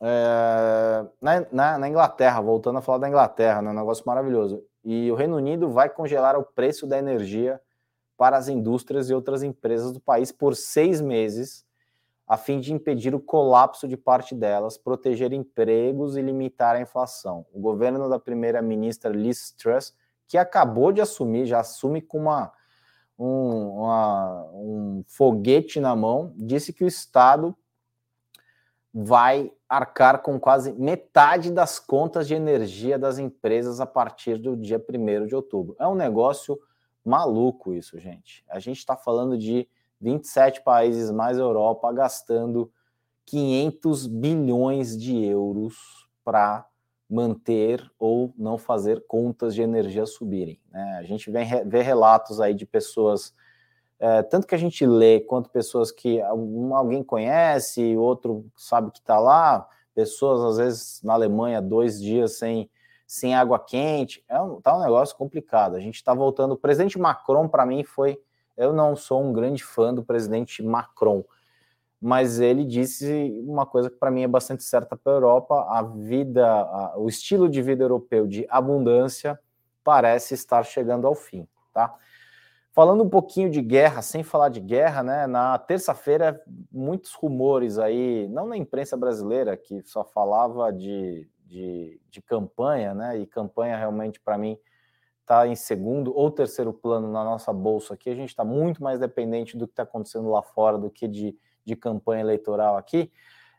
[0.00, 4.62] é, na, na, na, Inglaterra, voltando a falar da Inglaterra, né, um negócio maravilhoso.
[4.84, 7.60] E o Reino Unido vai congelar o preço da energia
[8.16, 11.66] para as indústrias e outras empresas do país por seis meses,
[12.26, 17.46] a fim de impedir o colapso de parte delas, proteger empregos e limitar a inflação.
[17.52, 19.94] O governo da primeira-ministra Liz Truss,
[20.26, 22.52] que acabou de assumir, já assume com uma
[23.18, 27.56] um, uma, um foguete na mão, disse que o Estado
[28.92, 34.78] vai arcar com quase metade das contas de energia das empresas a partir do dia
[34.78, 35.76] 1 de outubro.
[35.78, 36.58] É um negócio
[37.04, 38.44] maluco isso, gente.
[38.48, 39.68] A gente está falando de
[40.00, 42.70] 27 países mais Europa gastando
[43.26, 46.66] 500 bilhões de euros para
[47.08, 50.60] manter ou não fazer contas de energia subirem.
[50.70, 50.98] Né?
[50.98, 53.32] A gente vem vê relatos aí de pessoas,
[53.98, 59.18] é, tanto que a gente lê, quanto pessoas que alguém conhece, outro sabe que está
[59.18, 62.68] lá, pessoas às vezes na Alemanha dois dias sem,
[63.06, 65.76] sem água quente, é um, tá um negócio complicado.
[65.76, 66.52] A gente está voltando.
[66.52, 68.20] O presidente Macron, para mim, foi.
[68.56, 71.22] Eu não sou um grande fã do presidente Macron,
[72.00, 75.82] mas ele disse uma coisa que para mim é bastante certa para a Europa: a
[75.82, 79.38] vida, a, o estilo de vida europeu de abundância
[79.82, 81.94] parece estar chegando ao fim, tá?
[82.72, 85.26] Falando um pouquinho de guerra, sem falar de guerra, né?
[85.26, 92.20] Na terça-feira, muitos rumores aí, não na imprensa brasileira, que só falava de, de, de
[92.20, 93.18] campanha, né?
[93.18, 94.58] E campanha realmente, para mim,
[95.22, 99.00] está em segundo ou terceiro plano na nossa bolsa aqui, a gente está muito mais
[99.00, 103.10] dependente do que está acontecendo lá fora do que de, de campanha eleitoral aqui.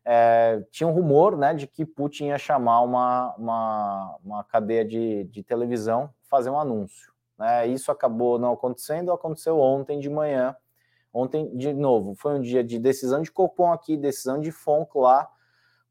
[0.05, 5.25] É, tinha um rumor né, de que Putin ia chamar uma, uma, uma cadeia de,
[5.25, 7.11] de televisão fazer um anúncio.
[7.37, 7.67] Né?
[7.67, 10.55] Isso acabou não acontecendo, aconteceu ontem de manhã.
[11.13, 15.29] Ontem, de novo, foi um dia de decisão de Copom aqui, decisão de FONC lá.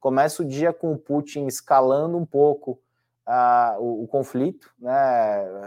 [0.01, 2.81] Começa o dia com o Putin escalando um pouco
[3.27, 4.73] uh, o, o, conflito.
[4.79, 4.93] Né?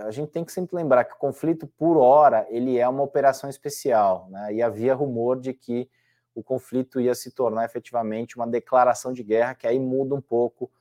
[0.06, 3.50] A gente tem que sempre lembrar que o conflito, por hora, ele é uma operação
[3.50, 4.28] especial.
[4.30, 4.56] Né?
[4.56, 5.90] E havia rumor de que
[6.40, 10.72] o conflito ia se tornar efetivamente uma declaração de guerra, que aí muda um pouco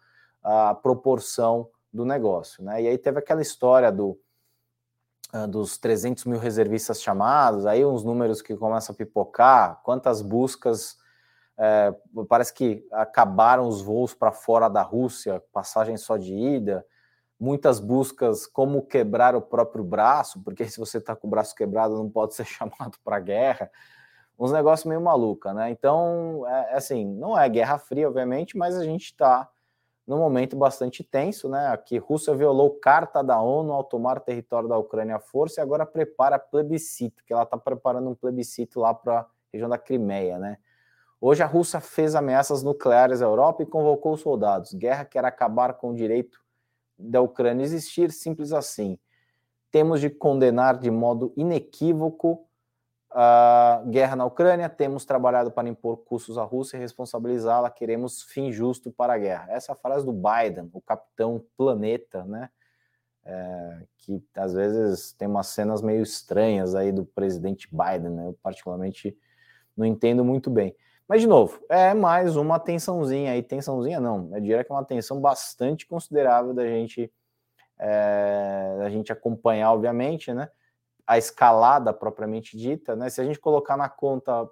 [0.42, 2.62] a proporção do negócio.
[2.62, 2.82] Né?
[2.82, 4.18] E aí teve aquela história do,
[5.34, 10.96] uh, dos 300 mil reservistas chamados, aí uns números que começam a pipocar, quantas buscas,
[11.58, 11.92] é,
[12.28, 16.86] parece que acabaram os voos para fora da Rússia, passagem só de ida,
[17.38, 21.96] muitas buscas como quebrar o próprio braço, porque se você está com o braço quebrado
[21.96, 23.70] não pode ser chamado para guerra,
[24.38, 25.70] uns negócios meio maluca, né?
[25.70, 29.48] Então, é, assim, não é guerra fria, obviamente, mas a gente está
[30.06, 31.66] num momento bastante tenso, né?
[31.68, 35.84] Aqui, Rússia violou carta da ONU ao tomar território da Ucrânia à força e agora
[35.84, 40.56] prepara plebiscito, que ela está preparando um plebiscito lá para a região da Crimeia, né?
[41.20, 44.72] Hoje a Rússia fez ameaças nucleares à Europa e convocou soldados.
[44.72, 46.40] Guerra quer acabar com o direito
[46.96, 48.98] da Ucrânia existir, simples assim.
[49.70, 52.47] Temos de condenar de modo inequívoco
[53.10, 58.52] a guerra na Ucrânia, temos trabalhado para impor custos à Rússia e responsabilizá-la, queremos fim
[58.52, 59.46] justo para a guerra.
[59.50, 62.50] Essa é a frase do Biden, o capitão planeta, né?
[63.24, 68.26] É, que às vezes tem umas cenas meio estranhas aí do presidente Biden, né?
[68.26, 69.16] Eu particularmente
[69.76, 70.74] não entendo muito bem.
[71.06, 74.84] Mas, de novo, é mais uma tensãozinha aí, tensãozinha não, eu diria que é uma
[74.84, 77.10] tensão bastante considerável da gente,
[77.78, 80.50] é, da gente acompanhar, obviamente, né?
[81.08, 83.08] A escalada propriamente dita, né?
[83.08, 84.46] Se a gente colocar na conta,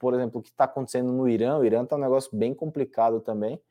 [0.00, 3.20] por exemplo, o que está acontecendo no Irã, o Irã está um negócio bem complicado
[3.20, 3.62] também.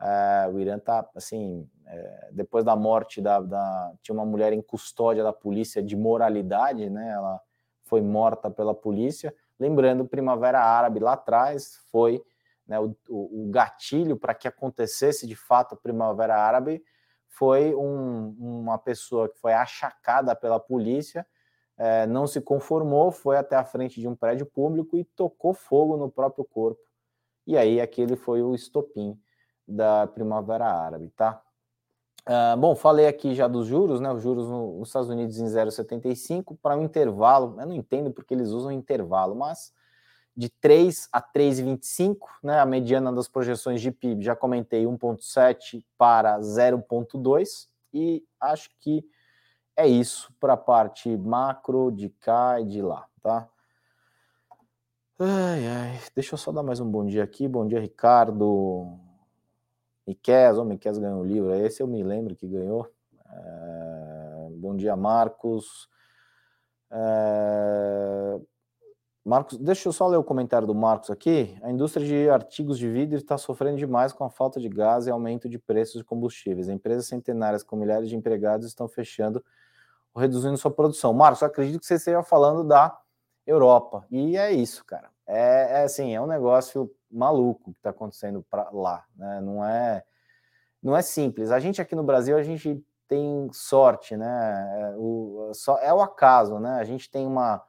[0.00, 4.62] É, o Irã está, assim, é, depois da morte da, da, Tinha uma mulher em
[4.62, 7.10] custódia da polícia de moralidade, né?
[7.10, 7.40] Ela
[7.82, 9.34] foi morta pela polícia.
[9.58, 12.22] Lembrando, Primavera Árabe lá atrás foi
[12.64, 16.80] né, o, o gatilho para que acontecesse de fato a Primavera Árabe
[17.36, 21.26] foi um, uma pessoa que foi achacada pela polícia,
[21.76, 25.96] é, não se conformou, foi até a frente de um prédio público e tocou fogo
[25.96, 26.80] no próprio corpo.
[27.46, 29.18] E aí aquele foi o estopim
[29.66, 31.42] da Primavera Árabe, tá?
[32.26, 34.10] Uh, bom, falei aqui já dos juros, né?
[34.10, 37.60] Os juros no, nos Estados Unidos em 0,75 para um intervalo.
[37.60, 39.72] Eu não entendo porque eles usam intervalo, mas
[40.36, 42.58] de 3 a 3,25, né?
[42.60, 49.04] A mediana das projeções de PIB, já comentei, 1,7 para 0,2, e acho que
[49.76, 53.48] é isso para a parte macro de cá e de lá, tá?
[55.18, 57.46] Ai, ai, deixa eu só dar mais um bom dia aqui.
[57.46, 58.98] Bom dia, Ricardo.
[60.06, 62.90] Miquel, o Miquel ganhou o livro, esse eu me lembro que ganhou.
[63.30, 64.48] É...
[64.56, 65.88] Bom dia, Marcos.
[66.90, 68.40] É...
[69.24, 71.56] Marcos, deixa eu só ler o comentário do Marcos aqui.
[71.62, 75.10] A indústria de artigos de vidro está sofrendo demais com a falta de gás e
[75.10, 76.68] aumento de preços de combustíveis.
[76.68, 79.42] Empresas centenárias com milhares de empregados estão fechando
[80.12, 81.14] ou reduzindo sua produção.
[81.14, 82.94] Marcos, acredito que você esteja falando da
[83.46, 84.06] Europa.
[84.10, 85.08] E é isso, cara.
[85.26, 89.04] É, é assim, é um negócio maluco que está acontecendo lá.
[89.16, 89.40] Né?
[89.40, 90.04] Não é,
[90.82, 91.50] não é simples.
[91.50, 94.92] A gente aqui no Brasil, a gente tem sorte, né?
[94.92, 96.74] É o, é o acaso, né?
[96.78, 97.62] A gente tem uma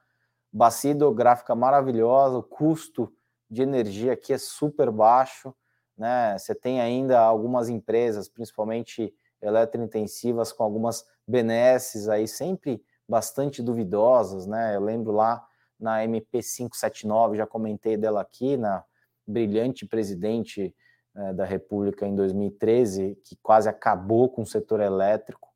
[0.56, 3.12] bacia hidrográfica maravilhosa, o custo
[3.52, 5.54] de energia aqui é super baixo,
[5.98, 6.38] né?
[6.38, 14.78] Você tem ainda algumas empresas, principalmente eletrointensivas, com algumas benesses aí sempre bastante duvidosas, né?
[14.78, 15.46] Eu lembro lá
[15.78, 18.82] na MP579, já comentei dela aqui, na
[19.28, 20.74] brilhante presidente
[21.16, 25.50] eh, da República em 2013, que quase acabou com o setor elétrico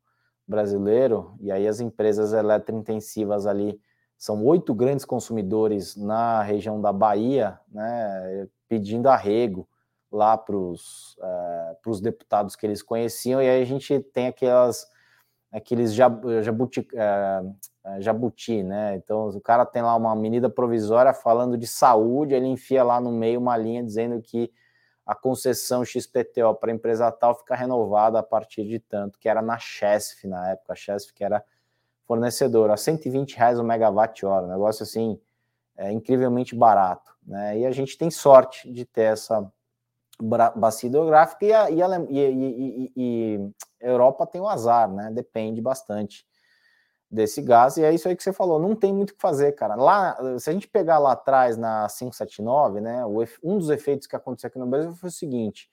[0.46, 3.80] brasileiro, e aí as empresas eletrointensivas ali
[4.20, 9.66] são oito grandes consumidores na região da Bahia, né, pedindo arrego
[10.12, 14.86] lá para os uh, deputados que eles conheciam, e aí a gente tem aquelas,
[15.50, 18.96] aqueles jab, jabuti, uh, jabuti, né?
[18.96, 23.10] Então o cara tem lá uma medida provisória falando de saúde, ele enfia lá no
[23.10, 24.52] meio uma linha dizendo que
[25.06, 29.56] a concessão XPTO para empresa tal fica renovada a partir de tanto, que era na
[29.58, 31.42] Chesf na época, a Chesf que era
[32.10, 35.16] fornecedor a 120 reais o megawatt hora, um negócio assim
[35.76, 37.60] é, incrivelmente barato, né?
[37.60, 39.48] E a gente tem sorte de ter essa
[40.56, 45.08] bacia hidrográfica e a, e, a, e, e, a Europa tem o azar, né?
[45.12, 46.26] Depende bastante
[47.08, 49.52] desse gás, e é isso aí que você falou, não tem muito o que fazer,
[49.52, 49.76] cara.
[49.76, 53.04] Lá, se a gente pegar lá atrás na 579, né,
[53.40, 55.70] um dos efeitos que aconteceu aqui no Brasil foi o seguinte: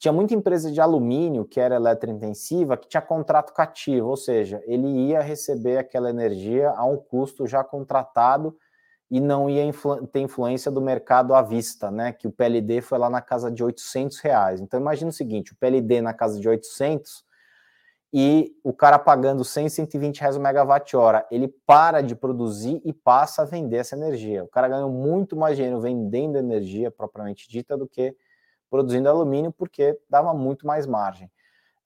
[0.00, 4.88] tinha muita empresa de alumínio que era eletrointensiva que tinha contrato cativo, ou seja, ele
[4.88, 8.56] ia receber aquela energia a um custo já contratado
[9.10, 12.12] e não ia influ ter influência do mercado à vista, né?
[12.14, 14.60] Que o PLD foi lá na casa de 800 reais.
[14.62, 17.22] Então imagina o seguinte: o PLD na casa de 800
[18.10, 23.42] e o cara pagando 100, 120 reais o megawatt-hora, ele para de produzir e passa
[23.42, 24.44] a vender essa energia.
[24.44, 28.16] O cara ganhou muito mais dinheiro vendendo energia propriamente dita do que
[28.70, 31.30] produzindo alumínio, porque dava muito mais margem.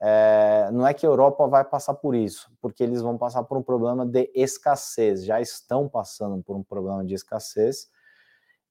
[0.00, 3.56] É, não é que a Europa vai passar por isso, porque eles vão passar por
[3.56, 7.88] um problema de escassez, já estão passando por um problema de escassez,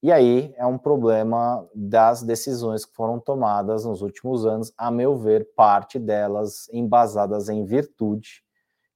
[0.00, 5.16] e aí é um problema das decisões que foram tomadas nos últimos anos, a meu
[5.16, 8.44] ver, parte delas embasadas em virtude,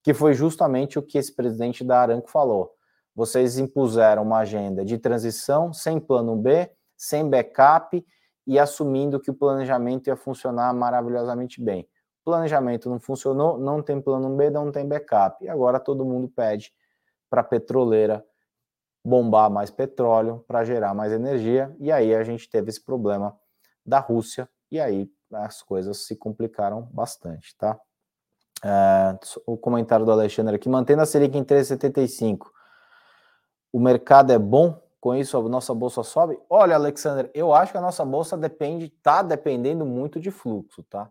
[0.03, 2.71] que foi justamente o que esse presidente da Aranco falou.
[3.17, 8.05] Vocês impuseram uma agenda de transição sem plano B, sem backup
[8.49, 11.83] e assumindo que o planejamento ia funcionar maravilhosamente bem.
[12.23, 15.45] O planejamento não funcionou, não tem plano B, não tem backup.
[15.45, 16.73] E agora todo mundo pede
[17.29, 18.25] para a petroleira
[19.05, 23.39] bombar mais petróleo para gerar mais energia, e aí a gente teve esse problema
[23.85, 27.79] da Rússia, e aí as coisas se complicaram bastante, tá?
[28.65, 32.47] É, o comentário do Alexandre aqui, mantendo a Selic em 3,75,
[33.71, 36.39] o mercado é bom, com isso a nossa bolsa sobe?
[36.51, 41.11] Olha, Alexandre, eu acho que a nossa bolsa depende, tá dependendo muito de fluxo, tá?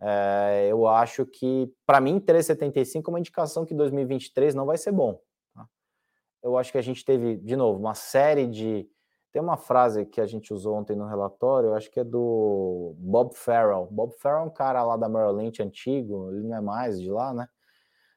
[0.00, 4.92] É, eu acho que, para mim, 3,75 é uma indicação que 2023 não vai ser
[4.92, 5.20] bom,
[6.44, 8.86] eu acho que a gente teve, de novo, uma série de.
[9.32, 12.94] Tem uma frase que a gente usou ontem no relatório, eu acho que é do
[12.98, 13.88] Bob Farrell.
[13.90, 17.10] Bob Farrell é um cara lá da Merrill Lynch antigo, ele não é mais de
[17.10, 17.48] lá, né?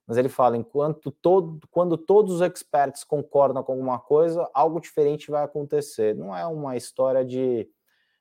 [0.08, 5.30] Mas ele fala: enquanto todo, quando todos os experts concordam com alguma coisa, algo diferente
[5.30, 6.16] vai acontecer.
[6.16, 7.70] Não é uma história de,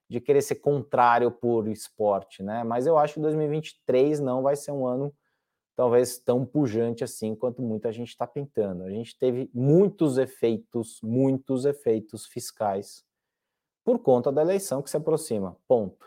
[0.09, 2.65] de querer ser contrário por esporte, né?
[2.65, 5.15] Mas eu acho que 2023 não vai ser um ano
[5.77, 8.83] talvez tão pujante assim quanto muita gente está pintando.
[8.85, 13.05] A gente teve muitos efeitos, muitos efeitos fiscais
[13.85, 15.57] por conta da eleição que se aproxima.
[15.69, 16.05] Ponto.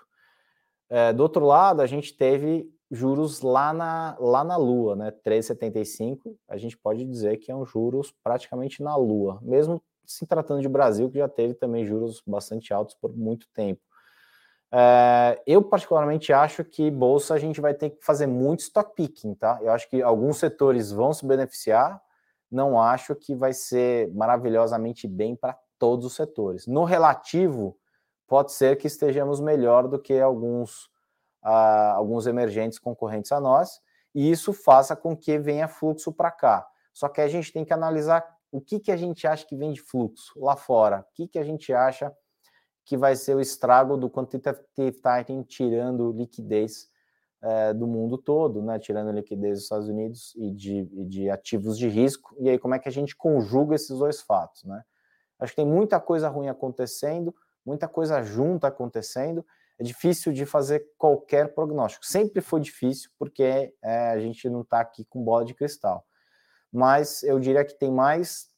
[0.89, 5.11] É, do outro lado, a gente teve juros lá na, lá na Lua, né?
[5.25, 6.35] 3,75.
[6.47, 10.67] A gente pode dizer que é um juros praticamente na Lua, mesmo se tratando de
[10.67, 13.81] Brasil, que já teve também juros bastante altos por muito tempo.
[14.71, 19.33] É, eu, particularmente, acho que bolsa a gente vai ter que fazer muito stock picking,
[19.33, 19.59] tá?
[19.61, 22.01] Eu acho que alguns setores vão se beneficiar,
[22.51, 26.67] não acho que vai ser maravilhosamente bem para todos os setores.
[26.67, 27.77] No relativo,
[28.27, 30.89] pode ser que estejamos melhor do que alguns,
[31.43, 33.79] uh, alguns emergentes concorrentes a nós,
[34.13, 36.67] e isso faça com que venha fluxo para cá.
[36.93, 39.71] Só que a gente tem que analisar o que, que a gente acha que vem
[39.71, 42.11] de fluxo lá fora, o que, que a gente acha
[42.83, 46.89] que vai ser o estrago do quantitative tightening tirando liquidez
[47.41, 48.79] é, do mundo todo, né?
[48.79, 52.35] tirando liquidez dos Estados Unidos e de, de ativos de risco.
[52.39, 54.63] E aí, como é que a gente conjuga esses dois fatos?
[54.63, 54.83] Né?
[55.39, 57.33] Acho que tem muita coisa ruim acontecendo,
[57.65, 59.45] muita coisa junta acontecendo.
[59.79, 62.05] É difícil de fazer qualquer prognóstico.
[62.05, 66.05] Sempre foi difícil, porque é, a gente não está aqui com bola de cristal.
[66.71, 68.49] Mas eu diria que tem mais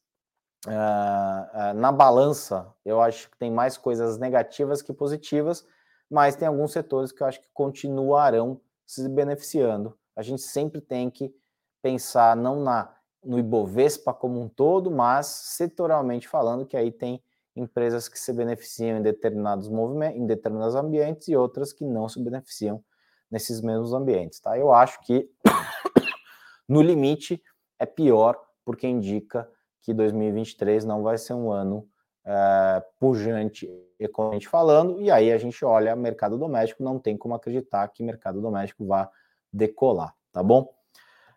[0.68, 5.66] Uh, uh, na balança, eu acho que tem mais coisas negativas que positivas,
[6.08, 9.98] mas tem alguns setores que eu acho que continuarão se beneficiando.
[10.16, 11.34] A gente sempre tem que
[11.82, 17.24] pensar não na no Ibovespa como um todo, mas setorialmente falando, que aí tem
[17.56, 22.22] empresas que se beneficiam em determinados movimentos, em determinados ambientes e outras que não se
[22.22, 22.84] beneficiam
[23.30, 24.58] nesses mesmos ambientes, tá?
[24.58, 25.30] Eu acho que
[26.68, 27.42] no limite
[27.80, 29.50] é pior porque indica
[29.82, 31.88] que 2023 não vai ser um ano
[32.24, 33.68] é, pujante
[34.00, 38.42] economicamente falando, e aí a gente olha mercado doméstico, não tem como acreditar que mercado
[38.42, 39.10] doméstico vá
[39.52, 40.74] decolar, tá bom?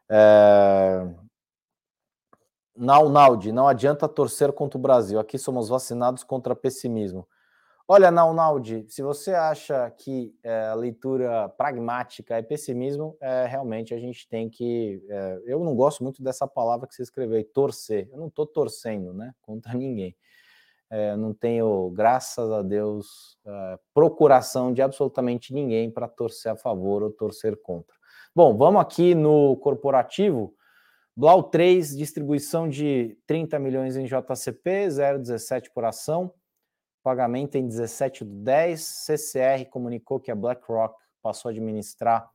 [0.09, 1.07] É...
[2.77, 7.27] Naunaldi, não adianta torcer contra o Brasil, aqui somos vacinados contra pessimismo.
[7.87, 13.99] Olha, Naunaldi, se você acha que é, a leitura pragmática é pessimismo, é, realmente a
[13.99, 15.05] gente tem que.
[15.07, 18.09] É, eu não gosto muito dessa palavra que você escreveu, torcer.
[18.11, 20.17] Eu não estou torcendo né, contra ninguém.
[20.89, 27.03] É, não tenho, graças a Deus, é, procuração de absolutamente ninguém para torcer a favor
[27.03, 27.95] ou torcer contra.
[28.35, 30.55] Bom, vamos aqui no corporativo.
[31.17, 36.35] Blau 3, distribuição de 30 milhões em JCP, 0,17 por ação.
[37.05, 38.81] pagamento em 17 do 10.
[38.81, 42.29] CCR comunicou que a BlackRock passou a administrar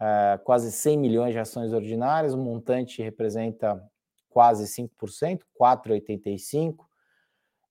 [0.00, 3.82] uh, quase 100 milhões de ações ordinárias, o montante representa
[4.30, 6.76] quase 5%, 4,85%.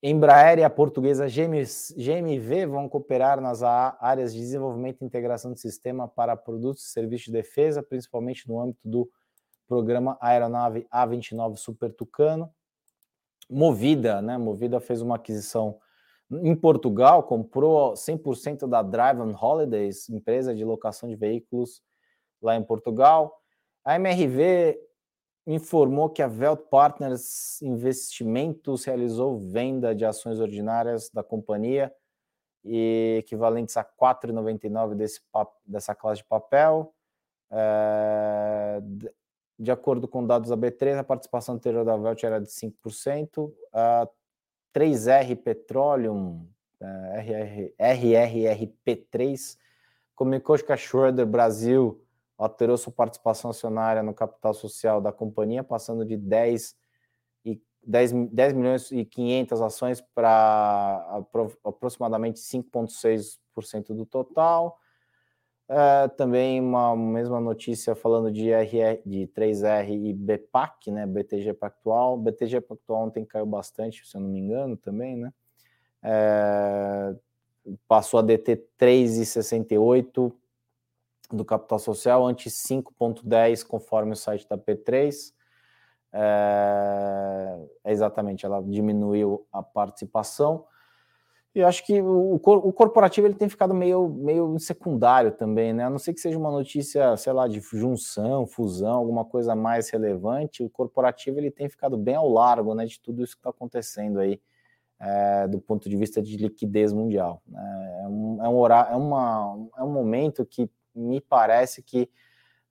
[0.02, 6.08] Embraer e a portuguesa GMV vão cooperar nas áreas de desenvolvimento e integração de sistema
[6.08, 9.10] para produtos e serviços de defesa, principalmente no âmbito do
[9.70, 12.52] programa Aeronave A29 Super Tucano.
[13.48, 14.38] Movida, né?
[14.38, 15.80] Movida fez uma aquisição
[16.32, 21.82] em Portugal, comprou 100% da Drive on Holidays, empresa de locação de veículos
[22.42, 23.40] lá em Portugal.
[23.86, 24.80] A MRV
[25.48, 31.94] informou que a Velt Partners Investimentos realizou venda de ações ordinárias da companhia
[32.64, 35.22] e equivalentes a 4,99 desse
[35.66, 36.94] dessa classe de papel.
[37.52, 38.80] É,
[39.60, 43.54] de acordo com dados da B3, a participação anterior da Velt era de 5%.
[43.74, 44.08] A
[44.74, 46.48] 3R Petroleum,
[46.80, 49.58] RR, RRRP3,
[50.16, 52.02] comunicou que a Schroeder Brasil
[52.38, 56.78] alterou sua participação acionária no capital social da companhia, passando de 10,
[57.44, 61.26] e 10, 10 milhões e 500 ações para
[61.66, 64.80] aproximadamente 5,6% do total.
[65.72, 72.18] É, também uma mesma notícia falando de, RR, de 3R e BPAC, né, BTG Pactual.
[72.18, 75.32] BTG Pactual ontem caiu bastante, se eu não me engano, também, né?
[76.02, 77.16] É,
[77.88, 80.34] passou a DT 3,68
[81.32, 85.32] do capital social, antes 5,10 conforme o site da P3.
[86.12, 90.66] É, exatamente, ela diminuiu a participação.
[91.60, 95.84] E acho que o, o corporativo ele tem ficado meio, meio secundário também, né?
[95.84, 99.90] A não ser que seja uma notícia, sei lá, de junção, fusão, alguma coisa mais
[99.90, 103.50] relevante, o corporativo ele tem ficado bem ao largo né, de tudo isso que está
[103.50, 104.40] acontecendo aí,
[105.02, 107.42] é, do ponto de vista de liquidez mundial.
[107.46, 108.02] Né?
[108.04, 112.10] É, um, é, um horário, é, uma, é um momento que me parece que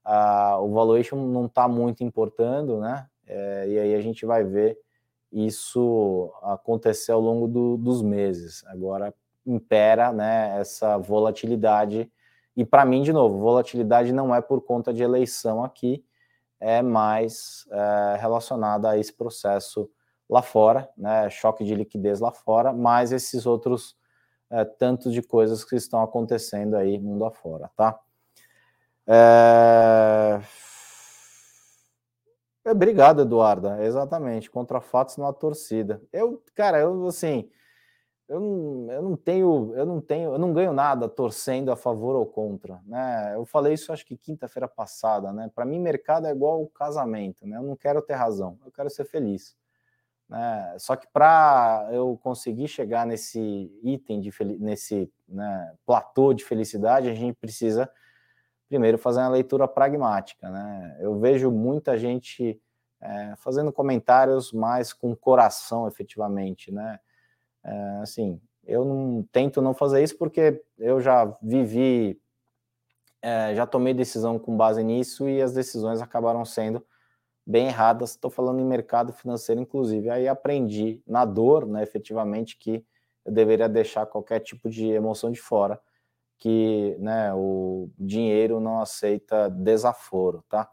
[0.07, 3.07] uh, o valuation não está muito importando, né?
[3.27, 4.79] É, e aí a gente vai ver
[5.33, 8.65] isso acontecer ao longo do, dos meses.
[8.67, 9.15] Agora
[9.47, 12.11] impera né, essa volatilidade.
[12.57, 16.05] E para mim, de novo, volatilidade não é por conta de eleição aqui,
[16.61, 19.89] é mais é, relacionada a esse processo
[20.29, 23.97] lá fora, né, choque de liquidez lá fora, mais esses outros
[24.51, 27.99] é, tantos de coisas que estão acontecendo aí mundo afora, tá?
[29.07, 30.41] É...
[32.65, 33.85] Obrigado, Eduarda.
[33.85, 34.51] Exatamente.
[34.51, 36.03] Contra fatos na torcida.
[36.13, 37.49] Eu, cara, eu assim,
[38.29, 42.15] eu não, eu não tenho, eu não tenho, eu não ganho nada torcendo a favor
[42.15, 43.33] ou contra, né?
[43.35, 45.51] Eu falei isso acho que quinta-feira passada, né?
[45.55, 47.57] Para mim, mercado é igual casamento, né?
[47.57, 49.57] Eu não quero ter razão, eu quero ser feliz.
[50.29, 50.77] Né?
[50.79, 53.41] Só que para eu conseguir chegar nesse
[53.83, 54.31] item de
[54.61, 57.91] nesse né, platô de felicidade, a gente precisa
[58.69, 60.97] primeiro fazer uma leitura pragmática, né?
[61.01, 62.61] Eu vejo muita gente
[63.01, 67.01] é, fazendo comentários mais com coração, efetivamente, né?
[67.65, 72.21] É, assim, eu não tento não fazer isso porque eu já vivi,
[73.23, 76.85] é, já tomei decisão com base nisso e as decisões acabaram sendo
[77.47, 78.11] bem erradas.
[78.11, 80.11] Estou falando em mercado financeiro, inclusive.
[80.11, 82.85] Aí aprendi na dor, né, efetivamente, que
[83.25, 85.81] eu deveria deixar qualquer tipo de emoção de fora
[86.39, 90.65] que né, o dinheiro não aceita desaforo, tá?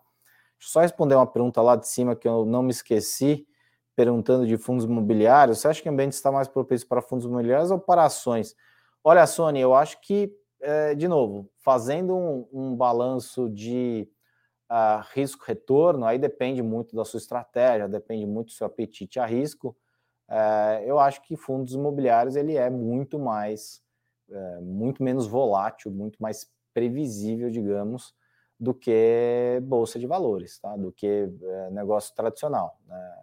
[0.58, 3.48] Deixa eu só responder uma pergunta lá de cima que eu não me esqueci,
[3.96, 5.60] perguntando de fundos imobiliários.
[5.60, 8.56] Você acha que o ambiente está mais propício para fundos imobiliários ou para ações?
[9.04, 14.10] Olha, Sônia, eu acho que, é, de novo, fazendo um, um balanço de
[14.72, 19.76] uh, risco-retorno, aí depende muito da sua estratégia, depende muito do seu apetite a risco.
[20.28, 23.85] Uh, eu acho que fundos imobiliários ele é muito mais
[24.30, 28.14] é, muito menos volátil, muito mais previsível, digamos,
[28.60, 30.76] do que bolsa de valores, tá?
[30.76, 32.80] Do que é, negócio tradicional.
[32.88, 33.16] Né?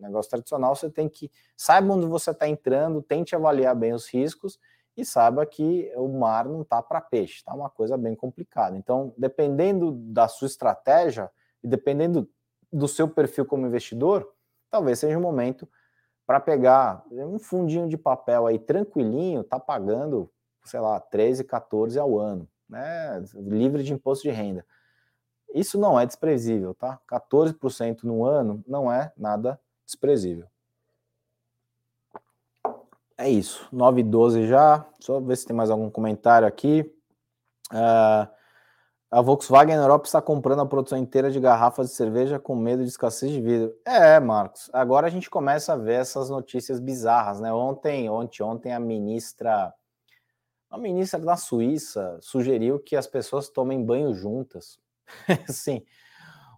[0.00, 4.58] Negócio tradicional você tem que saiba onde você está entrando, tente avaliar bem os riscos
[4.96, 7.52] e saiba que o mar não está para peixe, tá?
[7.54, 8.76] Uma coisa bem complicada.
[8.76, 11.30] Então, dependendo da sua estratégia
[11.62, 12.28] e dependendo
[12.72, 14.32] do seu perfil como investidor,
[14.70, 15.68] talvez seja o um momento
[16.26, 20.30] para pegar um fundinho de papel aí tranquilinho, tá pagando
[20.66, 23.24] sei lá, 13, 14 ao ano, né?
[23.34, 24.66] Livre de imposto de renda.
[25.54, 27.00] Isso não é desprezível, tá?
[27.10, 30.46] 14% no ano não é nada desprezível.
[33.16, 34.86] É isso, 9 e 12 já.
[35.00, 36.82] Só ver se tem mais algum comentário aqui.
[37.72, 38.28] Uh,
[39.10, 42.82] A Volkswagen na Europa está comprando a produção inteira de garrafas de cerveja com medo
[42.82, 43.72] de escassez de vidro.
[43.86, 44.68] É, Marcos.
[44.72, 47.52] Agora a gente começa a ver essas notícias bizarras, né?
[47.52, 49.72] Ontem, ontem, ontem a ministra,
[50.70, 54.78] a ministra da Suíça sugeriu que as pessoas tomem banho juntas.
[55.48, 55.84] Sim.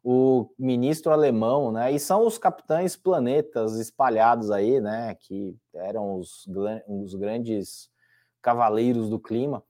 [0.02, 1.92] O ministro alemão, né?
[1.92, 5.14] E são os capitães planetas espalhados aí, né?
[5.14, 6.46] Que eram os,
[6.86, 7.90] os grandes
[8.40, 9.62] cavaleiros do clima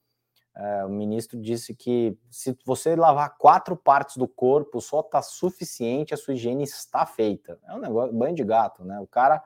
[0.58, 6.12] é, o ministro disse que se você lavar quatro partes do corpo, só está suficiente,
[6.12, 7.60] a sua higiene está feita.
[7.64, 8.98] É um negócio, banho de gato, né?
[8.98, 9.40] O cara,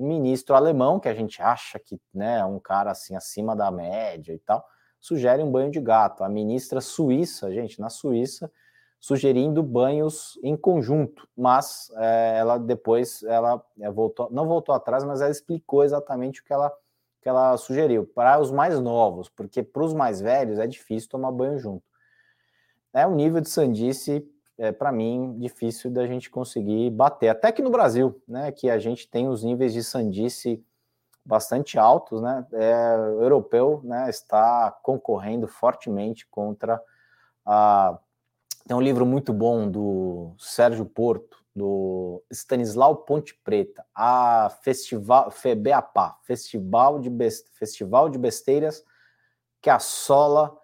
[0.00, 3.70] um ministro alemão, que a gente acha que né, é um cara assim acima da
[3.70, 4.64] média e tal,
[4.98, 6.24] sugere um banho de gato.
[6.24, 8.50] A ministra suíça, gente, na Suíça,
[8.98, 15.20] sugerindo banhos em conjunto, mas é, ela depois ela é, voltou, não voltou atrás, mas
[15.20, 16.72] ela explicou exatamente o que ela
[17.22, 21.30] que ela sugeriu para os mais novos, porque para os mais velhos é difícil tomar
[21.30, 21.84] banho junto.
[22.94, 24.26] É um nível de sandice,
[24.60, 27.30] é, para mim, difícil da gente conseguir bater.
[27.30, 30.62] Até que no Brasil, né, que a gente tem os níveis de sandice
[31.24, 36.78] bastante altos, né, é, o europeu né, está concorrendo fortemente contra
[37.44, 37.98] a.
[38.68, 46.16] Tem um livro muito bom do Sérgio Porto, do Stanislau Ponte Preta, a Festival FEBEAPA,
[46.22, 48.84] Festival de, Best, Festival de Besteiras
[49.62, 50.54] que assola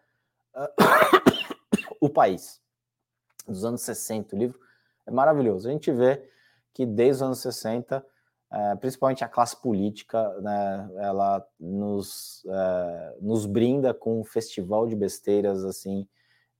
[0.54, 2.60] uh, o país.
[3.46, 4.60] Dos anos 60, o livro
[5.06, 5.68] é maravilhoso.
[5.68, 6.28] A gente vê
[6.74, 8.04] que desde os anos 60,
[8.52, 14.96] uh, principalmente a classe política, né, ela nos, uh, nos brinda com um festival de
[14.96, 16.06] besteiras assim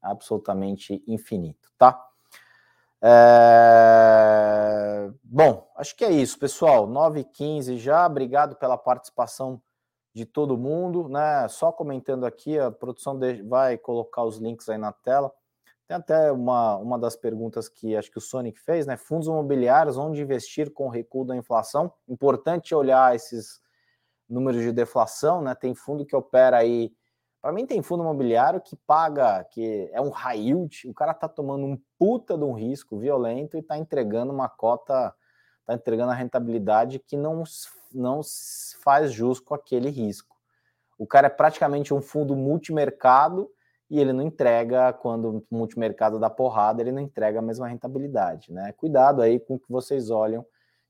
[0.01, 2.07] absolutamente infinito, tá?
[3.03, 4.27] É...
[5.23, 6.89] Bom, acho que é isso, pessoal.
[6.89, 8.07] 9h15 já.
[8.07, 9.61] Obrigado pela participação
[10.15, 11.09] de todo mundo.
[11.09, 11.47] Né?
[11.49, 13.19] Só comentando aqui, a produção
[13.49, 15.33] vai colocar os links aí na tela.
[15.87, 18.97] Tem até uma, uma das perguntas que acho que o Sonic fez, né?
[18.97, 21.93] Fundos imobiliários, onde investir com recuo da inflação?
[22.09, 23.61] Importante olhar esses
[24.29, 25.55] números de deflação, né?
[25.55, 26.93] Tem fundo que opera aí
[27.47, 31.29] para mim tem fundo imobiliário que paga, que é um high yield, o cara tá
[31.29, 35.15] tomando um puta de um risco violento e tá entregando uma cota,
[35.65, 37.45] tá entregando a rentabilidade que não,
[37.95, 38.21] não
[38.83, 40.37] faz jus com aquele risco.
[40.99, 43.49] O cara é praticamente um fundo multimercado
[43.89, 48.53] e ele não entrega, quando o multimercado dá porrada, ele não entrega a mesma rentabilidade,
[48.53, 48.73] né?
[48.73, 50.45] Cuidado aí com o que vocês olham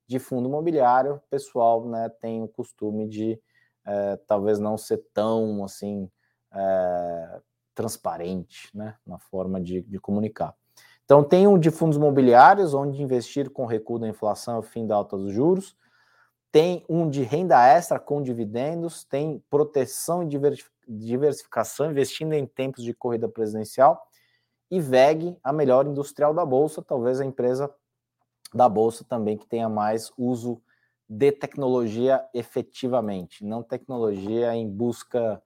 [0.07, 3.41] de fundo imobiliário, o pessoal né, tem o costume de
[3.85, 6.09] é, talvez não ser tão assim
[6.55, 7.41] é,
[7.75, 10.55] transparente né, na forma de, de, comunicar.
[11.05, 14.97] Então, tem um de fundos imobiliários, onde investir com recuo da inflação ao fim da
[14.97, 15.77] alta dos juros.
[16.51, 19.05] Tem um de renda extra com dividendos.
[19.05, 20.27] Tem proteção e
[20.87, 24.07] diversificação, investindo em tempos de corrida presidencial.
[24.71, 27.73] E VEG, a melhor industrial da Bolsa, talvez a empresa
[28.53, 30.61] da Bolsa também que tenha mais uso
[31.09, 35.41] de tecnologia efetivamente, não tecnologia em busca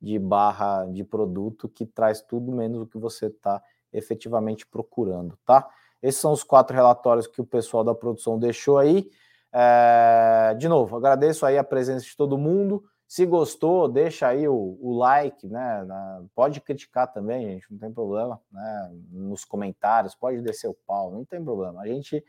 [0.00, 5.68] de barra de produto que traz tudo menos o que você está efetivamente procurando, tá?
[6.02, 9.08] Esses são os quatro relatórios que o pessoal da produção deixou aí.
[9.52, 12.84] É, de novo, agradeço aí a presença de todo mundo.
[13.06, 15.84] Se gostou, deixa aí o, o like, né?
[15.84, 18.92] Na, pode criticar também, gente, não tem problema, né?
[19.10, 21.80] Nos comentários, pode descer o pau, não tem problema.
[21.82, 22.24] A gente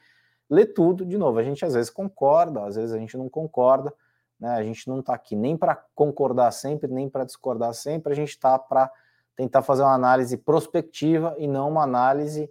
[0.50, 3.94] lê tudo, de novo, a gente às vezes concorda, às vezes a gente não concorda.
[4.40, 4.50] Né?
[4.50, 8.30] A gente não está aqui nem para concordar sempre, nem para discordar sempre, a gente
[8.30, 8.92] está para
[9.36, 12.50] tentar fazer uma análise prospectiva e não uma análise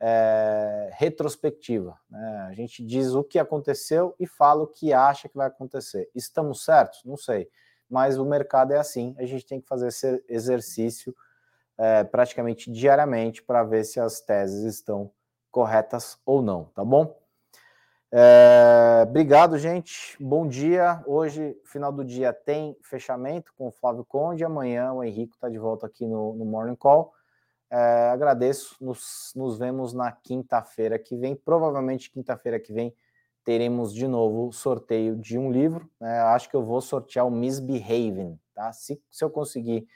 [0.00, 1.98] é, retrospectiva.
[2.10, 2.46] Né?
[2.48, 6.08] A gente diz o que aconteceu e fala o que acha que vai acontecer.
[6.14, 7.02] Estamos certos?
[7.04, 7.48] Não sei.
[7.90, 11.14] Mas o mercado é assim, a gente tem que fazer esse exercício
[11.76, 15.10] é, praticamente diariamente para ver se as teses estão
[15.50, 17.16] corretas ou não, tá bom?
[18.10, 20.16] É, obrigado, gente.
[20.18, 21.02] Bom dia.
[21.06, 24.44] Hoje, final do dia, tem fechamento com o Flávio Conde.
[24.44, 27.12] Amanhã o Henrique está de volta aqui no, no Morning Call.
[27.70, 28.76] É, agradeço.
[28.80, 31.34] Nos, nos vemos na quinta-feira que vem.
[31.34, 32.94] Provavelmente quinta-feira que vem
[33.44, 35.90] teremos de novo sorteio de um livro.
[36.00, 36.20] Né?
[36.20, 38.72] Acho que eu vou sortear o Misbehaving, tá?
[38.72, 39.86] Se, se eu conseguir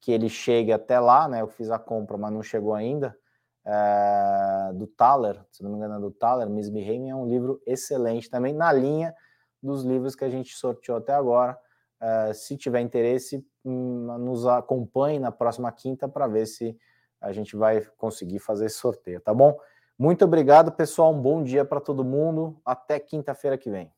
[0.00, 1.40] que ele chegue até lá, né?
[1.40, 3.16] Eu fiz a compra, mas não chegou ainda
[3.64, 8.28] é, do Thaler, se não me engano é do Thaler, Misbehaving, é um livro excelente
[8.28, 9.14] também, na linha
[9.62, 11.58] dos livros que a gente sorteou até agora.
[12.00, 16.76] É, se tiver interesse, hum, nos acompanhe na próxima quinta para ver se
[17.24, 19.58] a gente vai conseguir fazer esse sorteio, tá bom?
[19.98, 21.12] Muito obrigado, pessoal.
[21.12, 22.60] Um bom dia para todo mundo.
[22.64, 23.90] Até quinta-feira que vem.